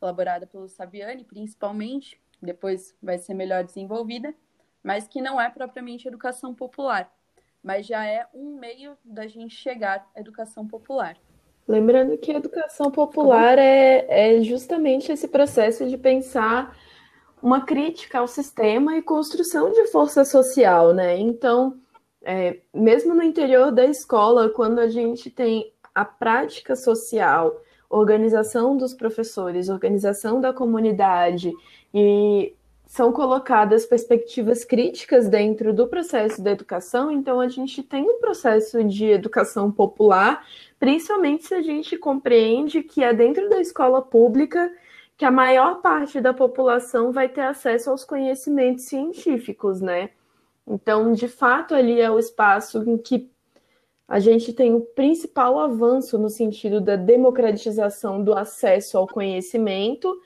elaborada 0.00 0.46
pelo 0.46 0.68
Saviani, 0.68 1.24
principalmente, 1.24 2.20
depois 2.40 2.96
vai 3.02 3.18
ser 3.18 3.34
melhor 3.34 3.64
desenvolvida, 3.64 4.34
mas 4.82 5.06
que 5.06 5.20
não 5.20 5.40
é 5.40 5.50
propriamente 5.50 6.08
educação 6.08 6.54
popular, 6.54 7.12
mas 7.62 7.86
já 7.86 8.04
é 8.06 8.26
um 8.34 8.58
meio 8.58 8.96
da 9.04 9.26
gente 9.26 9.54
chegar 9.54 10.08
à 10.14 10.20
educação 10.20 10.66
popular. 10.66 11.16
Lembrando 11.68 12.16
que 12.18 12.32
a 12.32 12.38
educação 12.38 12.90
popular 12.90 13.58
é, 13.58 14.38
é 14.38 14.42
justamente 14.42 15.12
esse 15.12 15.28
processo 15.28 15.88
de 15.88 15.96
pensar 15.96 16.76
uma 17.42 17.64
crítica 17.64 18.18
ao 18.18 18.26
sistema 18.26 18.96
e 18.96 19.02
construção 19.02 19.70
de 19.70 19.86
força 19.86 20.24
social, 20.24 20.92
né? 20.92 21.18
Então, 21.18 21.78
é, 22.22 22.58
mesmo 22.74 23.14
no 23.14 23.22
interior 23.22 23.70
da 23.70 23.84
escola, 23.84 24.50
quando 24.50 24.78
a 24.78 24.88
gente 24.88 25.30
tem 25.30 25.72
a 25.94 26.04
prática 26.04 26.76
social, 26.76 27.60
organização 27.90 28.76
dos 28.76 28.94
professores, 28.94 29.68
organização 29.68 30.40
da 30.40 30.52
comunidade 30.52 31.52
e 31.92 32.54
são 32.86 33.12
colocadas 33.12 33.86
perspectivas 33.86 34.64
críticas 34.64 35.28
dentro 35.28 35.72
do 35.72 35.86
processo 35.86 36.42
da 36.42 36.50
educação, 36.50 37.10
então 37.10 37.40
a 37.40 37.48
gente 37.48 37.82
tem 37.82 38.02
um 38.02 38.20
processo 38.20 38.82
de 38.82 39.06
educação 39.06 39.70
popular, 39.70 40.44
principalmente 40.78 41.46
se 41.46 41.54
a 41.54 41.62
gente 41.62 41.96
compreende 41.96 42.82
que 42.82 43.04
é 43.04 43.12
dentro 43.12 43.48
da 43.48 43.60
escola 43.60 44.02
pública 44.02 44.72
que 45.16 45.24
a 45.24 45.30
maior 45.30 45.82
parte 45.82 46.20
da 46.20 46.32
população 46.32 47.12
vai 47.12 47.28
ter 47.28 47.42
acesso 47.42 47.90
aos 47.90 48.04
conhecimentos 48.04 48.86
científicos, 48.86 49.80
né? 49.80 50.10
Então, 50.66 51.12
de 51.12 51.28
fato, 51.28 51.74
ali 51.74 52.00
é 52.00 52.10
o 52.10 52.18
espaço 52.18 52.82
em 52.88 52.96
que 52.96 53.30
a 54.10 54.18
gente 54.18 54.52
tem 54.52 54.74
o 54.74 54.82
principal 54.82 55.58
avanço 55.58 56.18
no 56.18 56.28
sentido 56.28 56.82
da 56.82 56.96
democratização 56.96 58.22
do 58.22 58.34
acesso 58.34 58.98
ao 58.98 59.06
conhecimento 59.06 60.20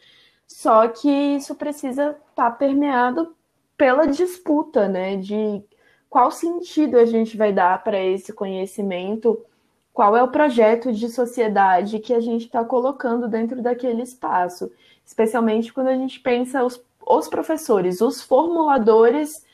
só 0.46 0.86
que 0.88 1.08
isso 1.08 1.54
precisa 1.54 2.10
estar 2.10 2.24
tá 2.34 2.50
permeado 2.50 3.34
pela 3.76 4.06
disputa, 4.06 4.88
né? 4.88 5.16
De 5.16 5.62
qual 6.08 6.30
sentido 6.30 6.96
a 6.98 7.04
gente 7.04 7.36
vai 7.36 7.52
dar 7.52 7.82
para 7.82 7.98
esse 8.00 8.32
conhecimento, 8.32 9.44
qual 9.92 10.16
é 10.16 10.22
o 10.22 10.30
projeto 10.30 10.92
de 10.92 11.08
sociedade 11.08 11.98
que 11.98 12.12
a 12.14 12.20
gente 12.20 12.46
está 12.46 12.64
colocando 12.64 13.28
dentro 13.28 13.62
daquele 13.62 14.02
espaço, 14.02 14.70
especialmente 15.04 15.72
quando 15.72 15.88
a 15.88 15.96
gente 15.96 16.20
pensa 16.20 16.64
os, 16.64 16.80
os 17.04 17.28
professores, 17.28 18.00
os 18.00 18.22
formuladores 18.22 19.44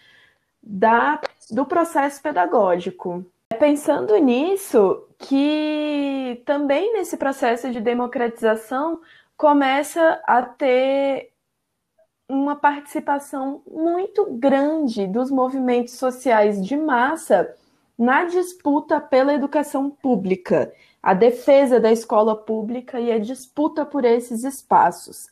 da, 0.62 1.20
do 1.50 1.64
processo 1.64 2.22
pedagógico. 2.22 3.24
É 3.52 3.56
pensando 3.56 4.16
nisso 4.16 5.08
que 5.18 6.42
também 6.46 6.92
nesse 6.92 7.16
processo 7.16 7.70
de 7.70 7.80
democratização 7.80 9.00
começa 9.36 10.22
a 10.24 10.40
ter 10.42 11.32
uma 12.28 12.54
participação 12.54 13.60
muito 13.66 14.26
grande 14.34 15.06
dos 15.08 15.30
movimentos 15.32 15.94
sociais 15.94 16.64
de 16.64 16.76
massa 16.76 17.52
na 17.98 18.24
disputa 18.24 19.00
pela 19.00 19.34
educação 19.34 19.90
pública. 19.90 20.72
a 21.02 21.14
defesa 21.14 21.80
da 21.80 21.90
escola 21.90 22.36
pública 22.36 23.00
e 23.00 23.10
a 23.10 23.18
disputa 23.18 23.86
por 23.86 24.04
esses 24.04 24.44
espaços. 24.44 25.30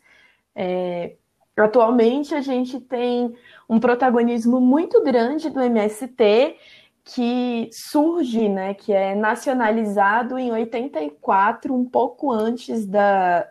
É, 0.54 1.12
atualmente, 1.56 2.34
a 2.34 2.40
gente 2.40 2.80
tem 2.80 3.34
um 3.68 3.78
protagonismo 3.78 4.60
muito 4.60 5.02
grande 5.02 5.50
do 5.50 5.60
MST, 5.60 6.56
que 7.14 7.70
surge, 7.72 8.48
né, 8.48 8.74
que 8.74 8.92
é 8.92 9.14
nacionalizado 9.14 10.38
em 10.38 10.52
84, 10.52 11.74
um 11.74 11.84
pouco 11.84 12.30
antes 12.30 12.84
da 12.86 13.48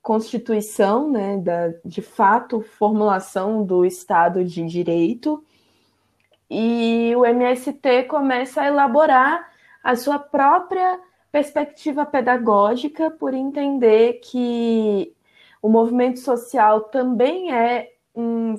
Constituição, 0.00 1.10
né, 1.10 1.36
da, 1.36 1.68
de 1.84 2.00
fato, 2.00 2.62
formulação 2.62 3.62
do 3.62 3.84
Estado 3.84 4.42
de 4.42 4.64
Direito, 4.64 5.44
e 6.50 7.14
o 7.14 7.26
MST 7.26 8.04
começa 8.04 8.62
a 8.62 8.66
elaborar 8.66 9.50
a 9.84 9.94
sua 9.94 10.18
própria 10.18 10.98
perspectiva 11.30 12.06
pedagógica 12.06 13.10
por 13.10 13.34
entender 13.34 14.14
que 14.14 15.14
o 15.60 15.68
movimento 15.68 16.20
social 16.20 16.80
também 16.84 17.52
é 17.52 17.92
um 18.14 18.58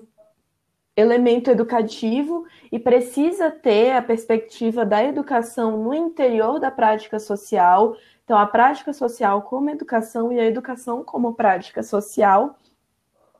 elemento 0.95 1.49
educativo 1.49 2.45
e 2.71 2.77
precisa 2.77 3.49
ter 3.49 3.91
a 3.93 4.01
perspectiva 4.01 4.85
da 4.85 5.03
educação 5.03 5.83
no 5.83 5.93
interior 5.93 6.59
da 6.59 6.69
prática 6.69 7.19
social. 7.19 7.95
Então, 8.23 8.37
a 8.37 8.45
prática 8.45 8.93
social 8.93 9.41
como 9.43 9.69
educação 9.69 10.31
e 10.31 10.39
a 10.39 10.45
educação 10.45 11.03
como 11.03 11.33
prática 11.33 11.81
social. 11.81 12.57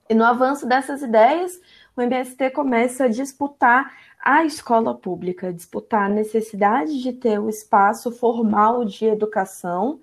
E 0.10 0.16
no 0.16 0.26
avanço 0.26 0.68
dessas 0.68 1.02
ideias, 1.02 1.60
o 1.96 2.02
MST 2.02 2.50
começa 2.52 3.06
a 3.06 3.08
disputar 3.08 3.94
a 4.20 4.44
escola 4.44 4.96
pública, 4.96 5.54
disputar 5.54 6.06
a 6.06 6.14
necessidade 6.14 7.02
de 7.02 7.14
ter 7.14 7.40
o 7.40 7.46
um 7.46 7.50
espaço 7.50 8.12
formal 8.12 8.84
de 8.84 9.06
educação 9.06 10.00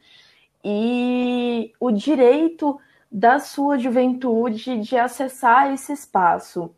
e 0.65 1.73
o 1.81 1.91
direito 1.91 2.79
da 3.11 3.41
sua 3.41 3.77
juventude 3.77 4.79
de 4.79 4.97
acessar 4.97 5.73
esse 5.73 5.93
espaço. 5.93 6.73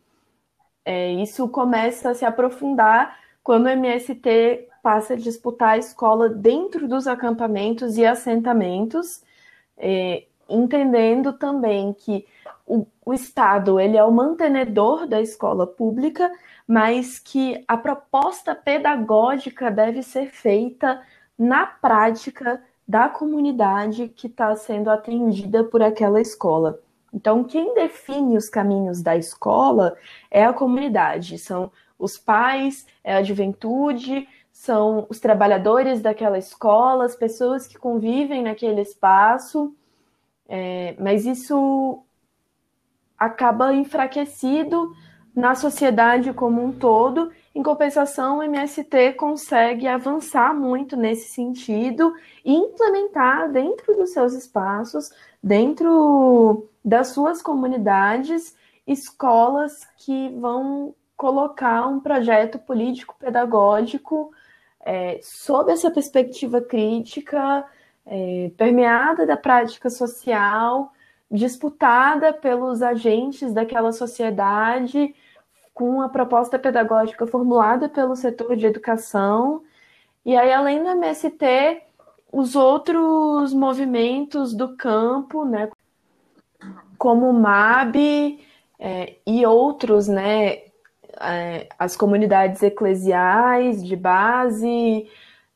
É, 0.85 1.13
isso 1.13 1.49
começa 1.49 2.11
a 2.11 2.15
se 2.15 2.25
aprofundar 2.25 3.19
quando 3.43 3.67
o 3.67 3.69
MST 3.69 4.69
passa 4.83 5.15
a 5.15 5.17
disputar 5.17 5.71
a 5.71 5.79
escola 5.79 6.29
dentro 6.29 6.89
dos 6.89 7.07
acampamentos 7.07 7.97
e 7.97 8.05
assentamentos, 8.05 9.23
é, 9.79 10.25
entendendo 10.49 11.33
também 11.33 11.93
que 11.93 12.27
o, 12.67 12.87
o, 13.05 13.15
Estado 13.15 13.79
ele 13.79 13.97
é 13.97 14.05
o 14.05 14.11
mantenedor 14.11 15.07
da 15.07 15.21
escola 15.21 15.67
pública, 15.67 16.31
mas 16.67 17.19
que 17.19 17.65
a 17.67 17.77
proposta 17.77 18.55
pedagógica 18.55 19.71
deve 19.71 20.03
ser 20.03 20.31
feita 20.31 21.03
na 21.39 21.67
prática 21.67 22.63
da 22.87 23.09
comunidade 23.09 24.09
que 24.09 24.27
está 24.27 24.55
sendo 24.57 24.91
atendida 24.91 25.65
por 25.65 25.83
aquela 25.83 26.21
escola. 26.21 26.81
Então, 27.13 27.45
quem 27.45 27.75
define 27.75 28.37
os 28.37 28.49
caminhos 28.49 29.03
da 29.03 29.17
escola 29.17 29.97
é 30.31 30.45
a 30.45 30.53
comunidade, 30.53 31.39
são 31.39 31.71
os 31.99 32.17
pais, 32.17 32.87
é 33.05 33.15
a 33.15 33.23
juventude, 33.23 34.27
são 34.51 35.07
os 35.09 35.21
trabalhadores 35.21 36.01
daquela 36.01 36.39
escola, 36.39 37.05
as 37.05 37.17
pessoas 37.17 37.67
que 37.67 37.79
convivem 37.79 38.43
naquele 38.43 38.81
espaço, 38.81 39.75
é, 40.49 40.95
mas 40.99 41.27
isso 41.27 42.03
acaba 43.19 43.73
enfraquecido 43.73 44.93
na 45.35 45.55
sociedade 45.55 46.33
como 46.33 46.63
um 46.63 46.73
todo. 46.73 47.31
Em 47.55 47.63
compensação, 47.63 48.39
o 48.39 48.43
MST 48.43 49.15
consegue 49.15 49.87
avançar 49.87 50.55
muito 50.55 50.97
nesse 50.97 51.31
sentido 51.31 52.13
e 52.45 52.53
implementar 52.53 53.51
dentro 53.51 53.97
dos 53.97 54.13
seus 54.13 54.33
espaços, 54.35 55.11
dentro 55.43 56.69
das 56.85 57.09
suas 57.09 57.43
comunidades 57.43 58.55
escolas 58.87 59.87
que 59.99 60.29
vão 60.39 60.95
colocar 61.17 61.87
um 61.87 62.01
projeto 62.01 62.59
político-pedagógico 62.59 64.33
é, 64.85 65.21
sob 65.23 65.71
essa 65.71 65.91
perspectiva 65.91 66.61
crítica, 66.61 67.65
é, 68.05 68.51
permeada 68.57 69.25
da 69.25 69.37
prática 69.37 69.89
social, 69.89 70.93
disputada 71.31 72.33
pelos 72.33 72.83
agentes 72.83 73.53
daquela 73.53 73.93
sociedade, 73.93 75.15
com 75.73 76.03
a 76.03 76.09
proposta 76.09 76.59
pedagógica 76.59 77.27
formulada 77.27 77.89
pelo 77.89 78.15
setor 78.17 78.57
de 78.57 78.67
educação. 78.67 79.63
E 80.25 80.37
aí, 80.37 80.53
além 80.53 80.83
do 80.83 80.91
MST, 80.91 81.83
os 82.33 82.57
outros 82.57 83.53
movimentos 83.53 84.55
do 84.55 84.75
campo, 84.75 85.45
né, 85.45 85.71
como 86.97 87.29
o 87.29 87.33
MAB 87.33 88.41
é, 88.79 89.17
e 89.27 89.45
outros, 89.45 90.09
né, 90.09 90.63
é, 91.21 91.69
as 91.79 91.95
comunidades 91.95 92.63
eclesiais 92.63 93.85
de 93.85 93.95
base, 93.95 95.07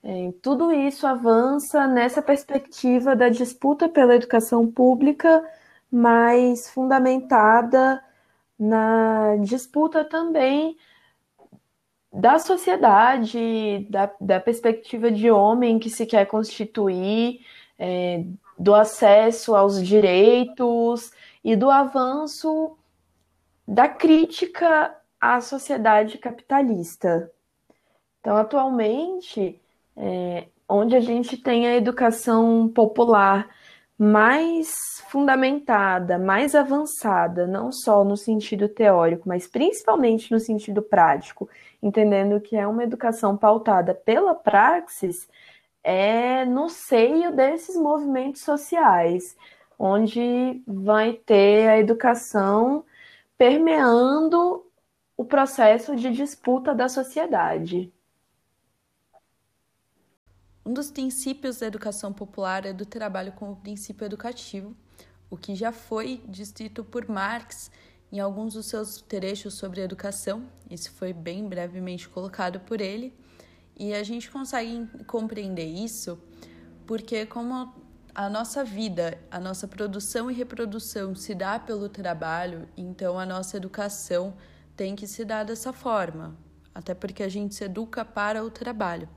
é, 0.05 0.33
tudo 0.43 0.71
isso 0.71 1.07
avança 1.07 1.87
nessa 1.87 2.21
perspectiva 2.21 3.17
da 3.17 3.31
disputa 3.31 3.89
pela 3.89 4.15
educação 4.15 4.71
pública, 4.71 5.43
mais 5.91 6.69
fundamentada 6.69 8.03
na 8.59 9.37
disputa 9.41 10.05
também 10.05 10.77
da 12.16 12.38
sociedade, 12.38 13.87
da, 13.90 14.11
da 14.18 14.40
perspectiva 14.40 15.11
de 15.11 15.31
homem 15.31 15.79
que 15.79 15.90
se 15.90 16.07
quer 16.07 16.24
constituir, 16.24 17.44
é, 17.79 18.24
do 18.59 18.74
acesso 18.74 19.55
aos 19.55 19.87
direitos 19.87 21.12
e 21.44 21.55
do 21.55 21.70
avanço 21.70 22.74
da 23.68 23.87
crítica 23.87 24.96
à 25.20 25.42
sociedade 25.42 26.16
capitalista. 26.16 27.31
Então, 28.20 28.35
atualmente, 28.35 29.61
é, 29.94 30.46
onde 30.66 30.96
a 30.96 31.00
gente 31.00 31.37
tem 31.37 31.66
a 31.66 31.76
educação 31.76 32.66
popular 32.68 33.46
mais 33.99 35.03
fundamentada, 35.09 36.19
mais 36.19 36.55
avançada, 36.55 37.47
não 37.47 37.73
só 37.73 38.05
no 38.05 38.17
sentido 38.17 38.69
teórico, 38.69 39.29
mas 39.29 39.47
principalmente 39.47 40.31
no 40.31 40.39
sentido 40.39 40.83
prático, 40.83 41.49
entendendo 41.83 42.41
que 42.41 42.57
é 42.57 42.67
uma 42.67 42.85
educação 42.85 43.37
pautada 43.37 43.95
pela 43.95 44.35
praxis, 44.35 45.29
é 45.83 46.45
no 46.45 46.69
seio 46.69 47.33
desses 47.33 47.77
movimentos 47.77 48.43
sociais, 48.43 49.37
onde 49.79 50.63
vai 50.67 51.15
ter 51.15 51.69
a 51.69 51.79
educação 51.79 52.85
permeando 53.39 54.65
o 55.17 55.25
processo 55.25 55.97
de 55.97 56.11
disputa 56.11 56.75
da 56.75 56.89
sociedade. 56.89 57.93
Um 60.66 60.74
dos 60.74 60.90
princípios 60.90 61.59
da 61.59 61.66
educação 61.68 62.12
popular 62.12 62.66
é 62.66 62.72
do 62.72 62.85
trabalho 62.85 63.31
como 63.31 63.55
princípio 63.55 64.05
educativo, 64.05 64.74
o 65.31 65.37
que 65.37 65.55
já 65.55 65.70
foi 65.70 66.20
descrito 66.26 66.83
por 66.83 67.09
Marx 67.09 67.70
em 68.11 68.18
alguns 68.18 68.55
dos 68.55 68.66
seus 68.66 69.00
trechos 69.00 69.55
sobre 69.55 69.81
educação. 69.81 70.42
Isso 70.68 70.90
foi 70.90 71.12
bem 71.12 71.48
brevemente 71.48 72.09
colocado 72.09 72.59
por 72.59 72.81
ele 72.81 73.14
e 73.79 73.94
a 73.94 74.02
gente 74.02 74.29
consegue 74.29 74.88
compreender 75.07 75.66
isso 75.66 76.18
porque, 76.85 77.24
como 77.26 77.72
a 78.12 78.29
nossa 78.29 78.64
vida, 78.64 79.20
a 79.31 79.38
nossa 79.38 79.68
produção 79.68 80.29
e 80.29 80.35
reprodução 80.35 81.14
se 81.14 81.33
dá 81.33 81.61
pelo 81.61 81.88
trabalho, 81.88 82.68
então 82.76 83.20
a 83.20 83.24
nossa 83.24 83.57
educação 83.57 84.35
tem 84.74 84.96
que 84.96 85.07
se 85.07 85.24
dar 85.24 85.44
dessa 85.44 85.72
forma, 85.72 86.37
até 86.74 86.92
porque 86.92 87.22
a 87.22 87.29
gente 87.29 87.55
se 87.55 87.62
educa 87.62 88.05
para 88.05 88.42
o 88.42 88.50
trabalho. 88.50 89.09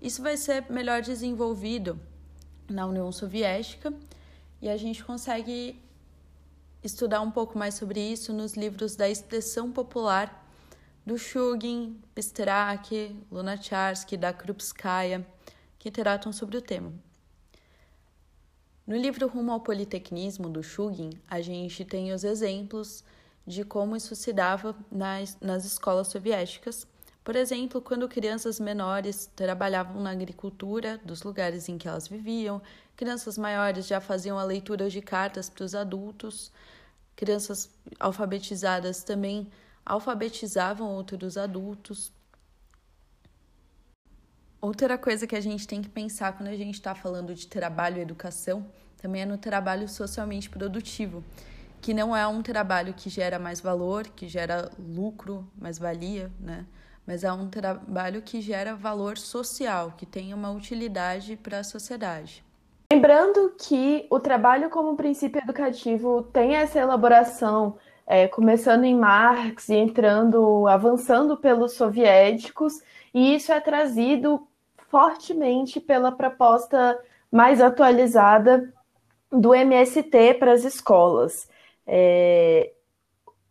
Isso 0.00 0.22
vai 0.22 0.36
ser 0.36 0.70
melhor 0.70 1.02
desenvolvido 1.02 1.98
na 2.68 2.86
União 2.86 3.10
Soviética 3.10 3.92
e 4.60 4.68
a 4.68 4.76
gente 4.76 5.02
consegue 5.02 5.82
estudar 6.82 7.20
um 7.20 7.30
pouco 7.30 7.58
mais 7.58 7.74
sobre 7.74 8.00
isso 8.00 8.32
nos 8.32 8.54
livros 8.54 8.94
da 8.94 9.08
expressão 9.08 9.72
popular 9.72 10.46
do 11.04 11.18
Shugin, 11.18 12.00
Pistrak, 12.14 13.16
Lunacharsky, 13.30 14.16
da 14.16 14.32
Krupskaya, 14.32 15.26
que 15.78 15.90
tratam 15.90 16.32
sobre 16.32 16.56
o 16.56 16.62
tema. 16.62 16.92
No 18.86 18.96
livro 18.96 19.26
Rumo 19.26 19.52
ao 19.52 19.60
Politecnismo, 19.60 20.48
do 20.48 20.62
Shugin, 20.62 21.10
a 21.28 21.40
gente 21.40 21.84
tem 21.84 22.12
os 22.12 22.24
exemplos 22.24 23.04
de 23.46 23.64
como 23.64 23.96
isso 23.96 24.14
se 24.14 24.32
dava 24.32 24.76
nas, 24.90 25.36
nas 25.40 25.64
escolas 25.64 26.08
soviéticas. 26.08 26.86
Por 27.28 27.36
exemplo, 27.36 27.82
quando 27.82 28.08
crianças 28.08 28.58
menores 28.58 29.30
trabalhavam 29.36 30.02
na 30.02 30.12
agricultura 30.12 30.96
dos 31.04 31.22
lugares 31.22 31.68
em 31.68 31.76
que 31.76 31.86
elas 31.86 32.08
viviam, 32.08 32.62
crianças 32.96 33.36
maiores 33.36 33.86
já 33.86 34.00
faziam 34.00 34.38
a 34.38 34.42
leitura 34.42 34.88
de 34.88 35.02
cartas 35.02 35.50
para 35.50 35.62
os 35.62 35.74
adultos, 35.74 36.50
crianças 37.14 37.68
alfabetizadas 38.00 39.04
também 39.04 39.46
alfabetizavam 39.84 40.88
outros 40.88 41.36
adultos. 41.36 42.10
Outra 44.58 44.96
coisa 44.96 45.26
que 45.26 45.36
a 45.36 45.42
gente 45.42 45.68
tem 45.68 45.82
que 45.82 45.90
pensar 45.90 46.32
quando 46.32 46.48
a 46.48 46.56
gente 46.56 46.76
está 46.76 46.94
falando 46.94 47.34
de 47.34 47.46
trabalho 47.46 47.98
e 47.98 48.00
educação 48.00 48.64
também 48.96 49.20
é 49.20 49.26
no 49.26 49.36
trabalho 49.36 49.86
socialmente 49.86 50.48
produtivo, 50.48 51.22
que 51.82 51.92
não 51.92 52.16
é 52.16 52.26
um 52.26 52.42
trabalho 52.42 52.94
que 52.94 53.10
gera 53.10 53.38
mais 53.38 53.60
valor, 53.60 54.08
que 54.08 54.26
gera 54.26 54.72
lucro, 54.78 55.46
mais 55.60 55.78
valia, 55.78 56.32
né? 56.40 56.64
Mas 57.08 57.24
é 57.24 57.32
um 57.32 57.48
trabalho 57.48 58.20
que 58.20 58.38
gera 58.38 58.74
valor 58.74 59.16
social, 59.16 59.94
que 59.96 60.04
tem 60.04 60.34
uma 60.34 60.50
utilidade 60.50 61.36
para 61.36 61.60
a 61.60 61.64
sociedade. 61.64 62.44
Lembrando 62.92 63.54
que 63.58 64.06
o 64.10 64.20
trabalho 64.20 64.68
como 64.68 64.94
princípio 64.94 65.40
educativo 65.40 66.22
tem 66.24 66.56
essa 66.56 66.78
elaboração, 66.78 67.78
é, 68.06 68.28
começando 68.28 68.84
em 68.84 68.94
Marx 68.94 69.70
e 69.70 69.76
entrando, 69.76 70.68
avançando 70.68 71.34
pelos 71.38 71.72
soviéticos, 71.72 72.74
e 73.14 73.36
isso 73.36 73.52
é 73.52 73.60
trazido 73.60 74.46
fortemente 74.90 75.80
pela 75.80 76.12
proposta 76.12 77.02
mais 77.32 77.58
atualizada 77.62 78.70
do 79.32 79.54
MST 79.54 80.34
para 80.34 80.52
as 80.52 80.62
escolas. 80.62 81.48
É, 81.86 82.70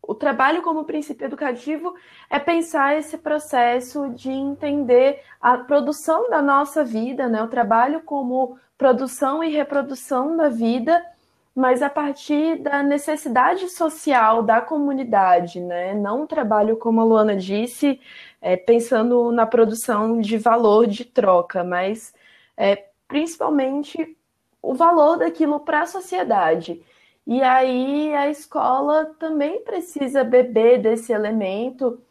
o 0.08 0.16
trabalho 0.16 0.62
como 0.62 0.86
princípio 0.86 1.26
educativo 1.26 1.94
é 2.30 2.40
pensar 2.40 2.98
esse 2.98 3.18
processo 3.18 4.10
de 4.12 4.32
entender 4.32 5.22
a 5.42 5.58
produção 5.58 6.30
da 6.30 6.42
nossa 6.42 6.84
vida, 6.84 7.28
né? 7.28 7.44
o 7.44 7.50
trabalho 7.50 8.02
como 8.02 8.58
produção 8.78 9.44
e 9.44 9.50
reprodução 9.50 10.38
da 10.38 10.48
vida, 10.48 11.06
mas 11.54 11.82
a 11.82 11.90
partir 11.90 12.58
da 12.60 12.82
necessidade 12.82 13.68
social 13.68 14.42
da 14.42 14.62
comunidade, 14.62 15.60
né? 15.60 15.94
não 15.94 16.24
um 16.24 16.28
trabalho, 16.28 16.78
como 16.78 17.02
a 17.02 17.04
Luana 17.04 17.36
disse, 17.36 18.00
é, 18.42 18.56
pensando 18.56 19.30
na 19.34 19.46
produção 19.46 20.22
de 20.22 20.38
valor 20.38 20.88
de 20.88 21.04
troca, 21.04 21.66
mas 21.66 22.14
é, 22.56 22.86
principalmente 23.10 24.16
o 24.62 24.74
valor 24.74 25.18
daquilo 25.18 25.60
para 25.60 25.82
a 25.82 25.86
sociedade. 25.86 26.82
E 27.28 27.44
aí 27.44 28.14
a 28.16 28.30
escola 28.30 29.14
também 29.20 29.62
precisa 29.62 30.24
beber 30.24 30.82
desse 30.82 31.12
elemento, 31.12 32.02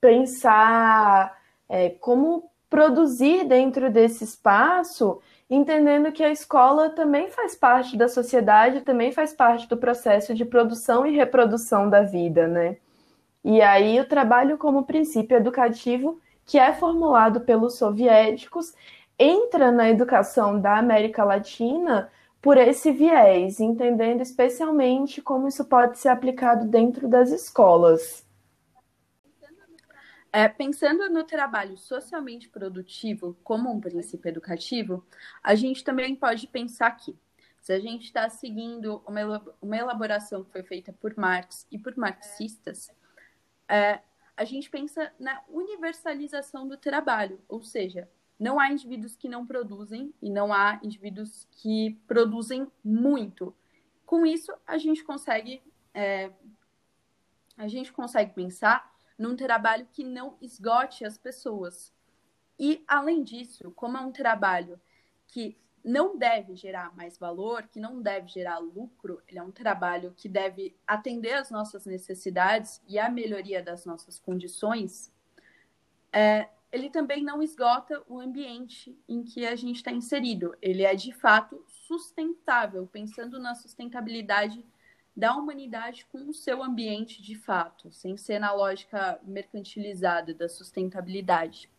pensar 0.00 1.38
é, 1.68 1.90
como 1.90 2.50
produzir 2.68 3.44
dentro 3.44 3.88
desse 3.92 4.24
espaço, 4.24 5.20
entendendo 5.48 6.10
que 6.10 6.24
a 6.24 6.30
escola 6.32 6.90
também 6.90 7.30
faz 7.30 7.54
parte 7.54 7.96
da 7.96 8.08
sociedade, 8.08 8.80
também 8.80 9.12
faz 9.12 9.32
parte 9.32 9.68
do 9.68 9.76
processo 9.76 10.34
de 10.34 10.44
produção 10.44 11.06
e 11.06 11.14
reprodução 11.14 11.88
da 11.88 12.02
vida, 12.02 12.48
né? 12.48 12.76
E 13.44 13.62
aí 13.62 14.00
o 14.00 14.08
trabalho 14.08 14.58
como 14.58 14.84
princípio 14.84 15.36
educativo, 15.36 16.20
que 16.44 16.58
é 16.58 16.72
formulado 16.72 17.42
pelos 17.42 17.78
soviéticos, 17.78 18.74
entra 19.16 19.70
na 19.70 19.88
educação 19.88 20.60
da 20.60 20.76
América 20.76 21.22
Latina 21.22 22.10
por 22.40 22.58
esse 22.58 22.92
viés, 22.92 23.60
entendendo 23.60 24.20
especialmente 24.20 25.20
como 25.20 25.48
isso 25.48 25.64
pode 25.64 25.98
ser 25.98 26.08
aplicado 26.08 26.66
dentro 26.66 27.08
das 27.08 27.30
escolas. 27.30 28.26
É, 30.32 30.48
pensando 30.48 31.08
no 31.08 31.24
trabalho 31.24 31.78
socialmente 31.78 32.48
produtivo 32.48 33.36
como 33.42 33.72
um 33.72 33.80
princípio 33.80 34.28
educativo, 34.28 35.02
a 35.42 35.54
gente 35.54 35.82
também 35.82 36.14
pode 36.14 36.46
pensar 36.46 36.90
que, 36.90 37.16
se 37.62 37.72
a 37.72 37.80
gente 37.80 38.04
está 38.04 38.28
seguindo 38.28 39.02
uma, 39.06 39.78
elaboração 39.78 40.44
que 40.44 40.52
foi 40.52 40.62
feita 40.62 40.92
por 40.92 41.16
Marx 41.16 41.66
e 41.70 41.78
por 41.78 41.96
marxistas, 41.96 42.90
é, 43.66 44.00
a 44.36 44.44
gente 44.44 44.68
pensa 44.68 45.10
na 45.18 45.42
universalização 45.48 46.68
do 46.68 46.76
trabalho, 46.76 47.40
ou 47.48 47.62
seja, 47.62 48.06
não 48.38 48.60
há 48.60 48.70
indivíduos 48.70 49.16
que 49.16 49.28
não 49.28 49.46
produzem 49.46 50.12
e 50.20 50.30
não 50.30 50.52
há 50.52 50.78
indivíduos 50.82 51.46
que 51.50 51.98
produzem 52.06 52.70
muito. 52.84 53.54
Com 54.04 54.26
isso, 54.26 54.52
a 54.66 54.78
gente 54.78 55.02
consegue 55.02 55.62
é, 55.94 56.30
a 57.56 57.66
gente 57.68 57.92
consegue 57.92 58.34
pensar 58.34 58.94
num 59.18 59.34
trabalho 59.34 59.88
que 59.92 60.04
não 60.04 60.36
esgote 60.42 61.04
as 61.04 61.16
pessoas. 61.16 61.92
E 62.58 62.84
além 62.86 63.24
disso, 63.24 63.70
como 63.72 63.96
é 63.96 64.00
um 64.00 64.12
trabalho 64.12 64.78
que 65.26 65.58
não 65.82 66.18
deve 66.18 66.54
gerar 66.54 66.94
mais 66.96 67.16
valor, 67.16 67.62
que 67.62 67.78
não 67.78 68.02
deve 68.02 68.28
gerar 68.28 68.58
lucro, 68.58 69.22
ele 69.28 69.38
é 69.38 69.42
um 69.42 69.52
trabalho 69.52 70.12
que 70.16 70.28
deve 70.28 70.76
atender 70.86 71.34
às 71.34 71.50
nossas 71.50 71.86
necessidades 71.86 72.82
e 72.88 72.98
à 72.98 73.08
melhoria 73.08 73.62
das 73.62 73.86
nossas 73.86 74.18
condições, 74.18 75.12
é, 76.12 76.48
ele 76.72 76.90
também 76.90 77.22
não 77.22 77.42
esgota 77.42 78.02
o 78.08 78.20
ambiente 78.20 78.98
em 79.08 79.22
que 79.22 79.46
a 79.46 79.54
gente 79.56 79.76
está 79.76 79.92
inserido. 79.92 80.54
Ele 80.60 80.82
é 80.82 80.94
de 80.94 81.12
fato 81.12 81.62
sustentável, 81.66 82.86
pensando 82.86 83.38
na 83.38 83.54
sustentabilidade 83.54 84.64
da 85.16 85.34
humanidade 85.34 86.04
com 86.12 86.28
o 86.28 86.34
seu 86.34 86.62
ambiente 86.62 87.22
de 87.22 87.34
fato, 87.34 87.90
sem 87.90 88.16
ser 88.18 88.38
na 88.38 88.52
lógica 88.52 89.18
mercantilizada 89.22 90.34
da 90.34 90.48
sustentabilidade. 90.48 91.70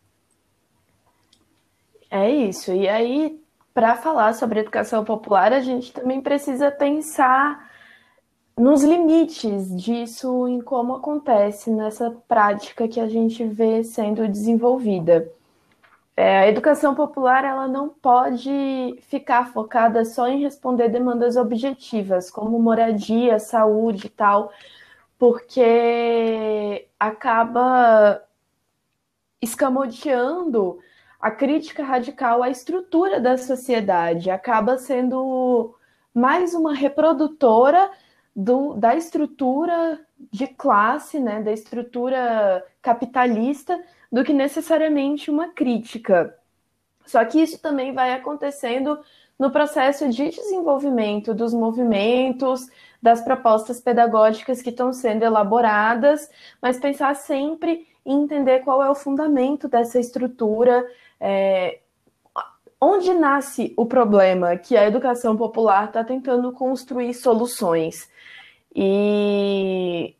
É 2.10 2.28
isso. 2.28 2.72
E 2.72 2.88
aí, 2.88 3.40
para 3.72 3.94
falar 3.94 4.32
sobre 4.32 4.60
educação 4.60 5.04
popular, 5.04 5.52
a 5.52 5.60
gente 5.60 5.92
também 5.92 6.20
precisa 6.20 6.70
pensar 6.70 7.67
nos 8.58 8.82
limites 8.82 9.74
disso, 9.80 10.48
em 10.48 10.60
como 10.60 10.96
acontece 10.96 11.70
nessa 11.70 12.10
prática 12.26 12.88
que 12.88 13.00
a 13.00 13.08
gente 13.08 13.44
vê 13.44 13.84
sendo 13.84 14.26
desenvolvida. 14.28 15.30
É, 16.16 16.40
a 16.40 16.48
educação 16.48 16.94
popular 16.96 17.44
ela 17.44 17.68
não 17.68 17.88
pode 17.88 18.98
ficar 19.02 19.52
focada 19.52 20.04
só 20.04 20.26
em 20.26 20.42
responder 20.42 20.88
demandas 20.88 21.36
objetivas, 21.36 22.28
como 22.28 22.58
moradia, 22.58 23.38
saúde 23.38 24.08
e 24.08 24.10
tal, 24.10 24.52
porque 25.16 26.88
acaba 26.98 28.20
escamoteando 29.40 30.80
a 31.20 31.30
crítica 31.30 31.84
radical 31.84 32.42
à 32.42 32.50
estrutura 32.50 33.20
da 33.20 33.36
sociedade, 33.36 34.30
acaba 34.30 34.76
sendo 34.76 35.74
mais 36.12 36.54
uma 36.54 36.74
reprodutora 36.74 37.90
do, 38.38 38.74
da 38.74 38.94
estrutura 38.94 39.98
de 40.30 40.46
classe, 40.46 41.18
né, 41.18 41.42
da 41.42 41.50
estrutura 41.50 42.64
capitalista, 42.80 43.82
do 44.12 44.22
que 44.22 44.32
necessariamente 44.32 45.28
uma 45.28 45.48
crítica. 45.48 46.38
Só 47.04 47.24
que 47.24 47.42
isso 47.42 47.58
também 47.58 47.92
vai 47.92 48.12
acontecendo 48.12 49.00
no 49.36 49.50
processo 49.50 50.08
de 50.08 50.30
desenvolvimento 50.30 51.34
dos 51.34 51.52
movimentos, 51.52 52.68
das 53.02 53.20
propostas 53.20 53.80
pedagógicas 53.80 54.62
que 54.62 54.70
estão 54.70 54.92
sendo 54.92 55.24
elaboradas, 55.24 56.30
mas 56.62 56.78
pensar 56.78 57.16
sempre 57.16 57.88
em 58.06 58.22
entender 58.22 58.60
qual 58.60 58.80
é 58.80 58.88
o 58.88 58.94
fundamento 58.94 59.66
dessa 59.66 59.98
estrutura, 59.98 60.86
é, 61.18 61.80
onde 62.80 63.12
nasce 63.12 63.74
o 63.76 63.86
problema 63.86 64.56
que 64.56 64.76
a 64.76 64.86
educação 64.86 65.36
popular 65.36 65.86
está 65.86 66.04
tentando 66.04 66.52
construir 66.52 67.14
soluções. 67.14 68.08
E, 68.74 70.14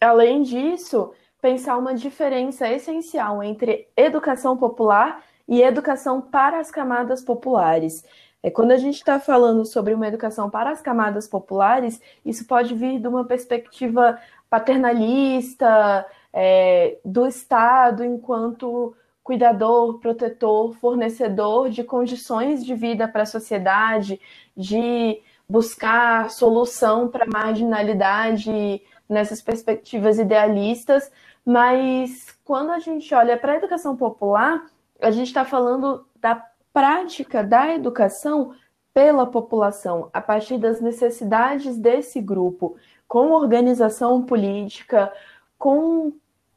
além 0.00 0.42
disso, 0.42 1.12
pensar 1.40 1.76
uma 1.76 1.94
diferença 1.94 2.68
essencial 2.68 3.42
entre 3.42 3.88
educação 3.96 4.56
popular 4.56 5.22
e 5.48 5.62
educação 5.62 6.20
para 6.20 6.58
as 6.58 6.70
camadas 6.70 7.22
populares. 7.22 8.04
É, 8.42 8.50
quando 8.50 8.72
a 8.72 8.76
gente 8.76 8.96
está 8.96 9.18
falando 9.20 9.64
sobre 9.64 9.94
uma 9.94 10.06
educação 10.08 10.48
para 10.48 10.70
as 10.70 10.80
camadas 10.80 11.28
populares, 11.28 12.00
isso 12.24 12.46
pode 12.46 12.74
vir 12.74 13.00
de 13.00 13.08
uma 13.08 13.24
perspectiva 13.24 14.18
paternalista, 14.48 16.06
é, 16.32 16.98
do 17.04 17.26
Estado 17.26 18.04
enquanto 18.04 18.94
cuidador, 19.26 19.98
protetor, 19.98 20.72
fornecedor 20.76 21.68
de 21.68 21.82
condições 21.82 22.64
de 22.64 22.76
vida 22.76 23.08
para 23.08 23.22
a 23.22 23.26
sociedade, 23.26 24.20
de 24.56 25.20
buscar 25.48 26.30
solução 26.30 27.08
para 27.08 27.24
a 27.24 27.28
marginalidade 27.28 28.80
nessas 29.08 29.42
perspectivas 29.42 30.20
idealistas, 30.20 31.10
mas 31.44 32.38
quando 32.44 32.70
a 32.70 32.78
gente 32.78 33.12
olha 33.12 33.36
para 33.36 33.54
a 33.54 33.56
educação 33.56 33.96
popular, 33.96 34.64
a 35.00 35.10
gente 35.10 35.26
está 35.26 35.44
falando 35.44 36.06
da 36.20 36.40
prática 36.72 37.42
da 37.42 37.74
educação 37.74 38.54
pela 38.94 39.26
população, 39.26 40.08
a 40.12 40.20
partir 40.20 40.56
das 40.56 40.80
necessidades 40.80 41.76
desse 41.76 42.20
grupo, 42.20 42.76
com 43.08 43.32
organização 43.32 44.22
política, 44.22 45.12
com 45.58 46.12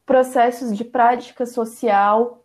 processos 0.06 0.78
de 0.78 0.84
prática 0.84 1.48
social 1.48 2.39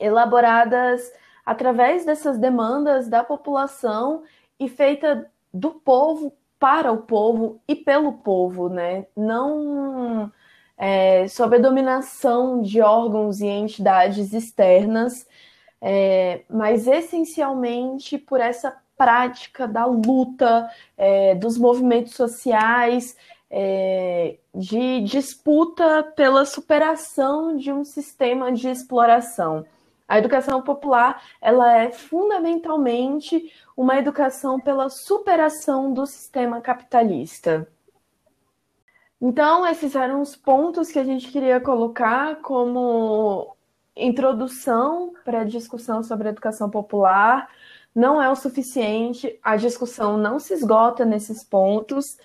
elaboradas 0.00 1.12
através 1.44 2.04
dessas 2.04 2.38
demandas 2.38 3.08
da 3.08 3.24
população 3.24 4.22
e 4.58 4.68
feita 4.68 5.30
do 5.52 5.72
povo 5.72 6.32
para 6.58 6.92
o 6.92 6.98
povo 6.98 7.60
e 7.66 7.74
pelo 7.74 8.12
povo, 8.12 8.68
né? 8.68 9.06
Não 9.16 10.30
é, 10.78 11.26
sob 11.28 11.56
a 11.56 11.60
dominação 11.60 12.62
de 12.62 12.80
órgãos 12.80 13.40
e 13.40 13.46
entidades 13.46 14.32
externas, 14.32 15.26
é, 15.80 16.42
mas 16.48 16.86
essencialmente 16.86 18.16
por 18.16 18.40
essa 18.40 18.76
prática 18.96 19.66
da 19.66 19.84
luta, 19.84 20.70
é, 20.96 21.34
dos 21.34 21.58
movimentos 21.58 22.14
sociais, 22.14 23.16
é, 23.50 24.36
de 24.54 25.00
disputa 25.02 26.02
pela 26.16 26.44
superação 26.44 27.56
de 27.56 27.72
um 27.72 27.84
sistema 27.84 28.50
de 28.52 28.68
exploração. 28.68 29.64
A 30.12 30.18
educação 30.18 30.60
popular 30.60 31.22
ela 31.40 31.74
é 31.74 31.90
fundamentalmente 31.90 33.50
uma 33.74 33.96
educação 33.96 34.60
pela 34.60 34.90
superação 34.90 35.90
do 35.90 36.04
sistema 36.04 36.60
capitalista. 36.60 37.66
Então, 39.18 39.66
esses 39.66 39.94
eram 39.94 40.20
os 40.20 40.36
pontos 40.36 40.92
que 40.92 40.98
a 40.98 41.04
gente 41.04 41.32
queria 41.32 41.58
colocar 41.62 42.42
como 42.42 43.56
introdução 43.96 45.14
para 45.24 45.40
a 45.40 45.44
discussão 45.44 46.02
sobre 46.02 46.28
a 46.28 46.32
educação 46.32 46.68
popular. 46.68 47.48
Não 47.94 48.20
é 48.20 48.28
o 48.28 48.36
suficiente, 48.36 49.40
a 49.42 49.56
discussão 49.56 50.18
não 50.18 50.38
se 50.38 50.52
esgota 50.52 51.06
nesses 51.06 51.42
pontos, 51.42 52.18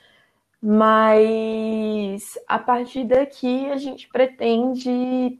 mas 0.61 2.37
a 2.49 2.59
partir 2.59 3.05
daqui 3.05 3.71
a 3.71 3.77
gente 3.77 4.09
pretende 4.09 5.39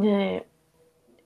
é, 0.00 0.44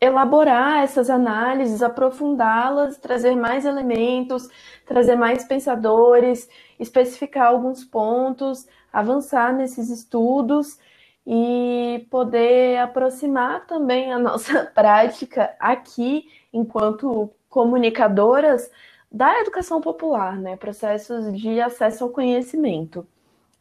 elaborar 0.03 0.83
essas 0.83 1.09
análises, 1.09 1.81
aprofundá-las, 1.81 2.97
trazer 2.97 3.37
mais 3.37 3.65
elementos, 3.65 4.49
trazer 4.85 5.15
mais 5.15 5.45
pensadores, 5.45 6.49
especificar 6.79 7.47
alguns 7.47 7.85
pontos, 7.85 8.67
avançar 8.93 9.55
nesses 9.55 9.91
estudos 9.91 10.77
e 11.25 12.05
poder 12.11 12.79
aproximar 12.79 13.65
também 13.65 14.13
a 14.13 14.19
nossa 14.19 14.65
prática 14.75 15.55
aqui, 15.61 16.29
enquanto 16.53 17.31
comunicadoras, 17.49 18.69
da 19.11 19.39
educação 19.41 19.81
popular, 19.81 20.37
né? 20.37 20.57
Processos 20.57 21.33
de 21.39 21.61
acesso 21.61 22.03
ao 22.03 22.11
conhecimento. 22.11 23.07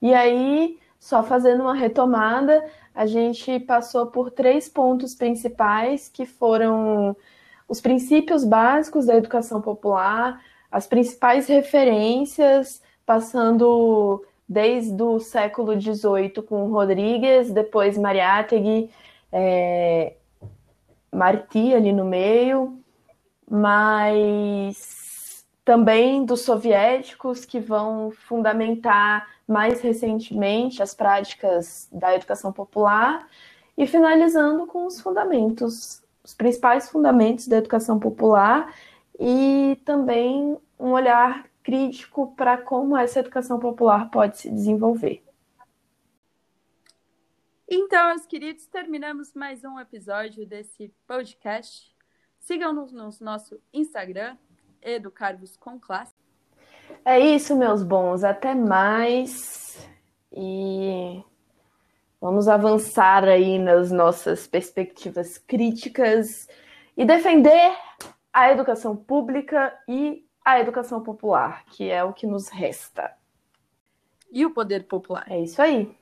E 0.01 0.11
aí, 0.11 0.79
só 0.99 1.21
fazendo 1.21 1.61
uma 1.61 1.75
retomada, 1.75 2.65
a 2.93 3.05
gente 3.05 3.59
passou 3.59 4.07
por 4.07 4.31
três 4.31 4.67
pontos 4.67 5.15
principais 5.15 6.09
que 6.09 6.25
foram 6.25 7.15
os 7.67 7.79
princípios 7.79 8.43
básicos 8.43 9.05
da 9.05 9.15
educação 9.15 9.61
popular, 9.61 10.41
as 10.69 10.87
principais 10.87 11.47
referências, 11.47 12.81
passando 13.05 14.23
desde 14.47 15.01
o 15.01 15.19
século 15.19 15.79
XVIII 15.79 16.41
com 16.47 16.69
Rodrigues, 16.69 17.51
depois 17.51 17.97
Mariátegui, 17.97 18.89
é, 19.31 20.13
Marti 21.11 21.73
ali 21.73 21.93
no 21.93 22.03
meio, 22.03 22.77
mas 23.49 25.00
também 25.71 26.25
dos 26.25 26.41
soviéticos 26.41 27.45
que 27.45 27.57
vão 27.57 28.11
fundamentar 28.11 29.25
mais 29.47 29.79
recentemente 29.79 30.83
as 30.83 30.93
práticas 30.93 31.87
da 31.89 32.13
educação 32.13 32.51
popular 32.51 33.25
e 33.77 33.87
finalizando 33.87 34.67
com 34.67 34.85
os 34.85 34.99
fundamentos, 34.99 36.03
os 36.21 36.33
principais 36.33 36.89
fundamentos 36.89 37.47
da 37.47 37.55
educação 37.55 37.97
popular 37.97 38.75
e 39.17 39.79
também 39.85 40.57
um 40.77 40.91
olhar 40.91 41.45
crítico 41.63 42.35
para 42.35 42.57
como 42.57 42.97
essa 42.97 43.21
educação 43.21 43.57
popular 43.57 44.11
pode 44.11 44.39
se 44.39 44.49
desenvolver. 44.49 45.23
Então, 47.65 48.09
meus 48.09 48.25
queridos, 48.25 48.67
terminamos 48.67 49.33
mais 49.33 49.63
um 49.63 49.79
episódio 49.79 50.45
desse 50.45 50.93
podcast. 51.07 51.95
Sigam-nos 52.39 52.91
no 52.91 53.09
nosso 53.21 53.57
Instagram, 53.71 54.35
Educarvos 54.81 55.55
com 55.57 55.79
Classe. 55.79 56.13
É 57.05 57.19
isso, 57.19 57.55
meus 57.55 57.83
bons. 57.83 58.23
Até 58.23 58.53
mais. 58.53 59.87
E 60.31 61.23
vamos 62.19 62.47
avançar 62.47 63.23
aí 63.25 63.59
nas 63.59 63.91
nossas 63.91 64.47
perspectivas 64.47 65.37
críticas 65.37 66.47
e 66.95 67.05
defender 67.05 67.75
a 68.31 68.51
educação 68.51 68.95
pública 68.95 69.77
e 69.87 70.25
a 70.43 70.59
educação 70.59 71.03
popular, 71.03 71.65
que 71.65 71.89
é 71.89 72.03
o 72.03 72.13
que 72.13 72.25
nos 72.25 72.47
resta. 72.49 73.13
E 74.31 74.45
o 74.45 74.51
poder 74.51 74.87
popular. 74.87 75.25
É 75.29 75.39
isso 75.39 75.61
aí. 75.61 75.95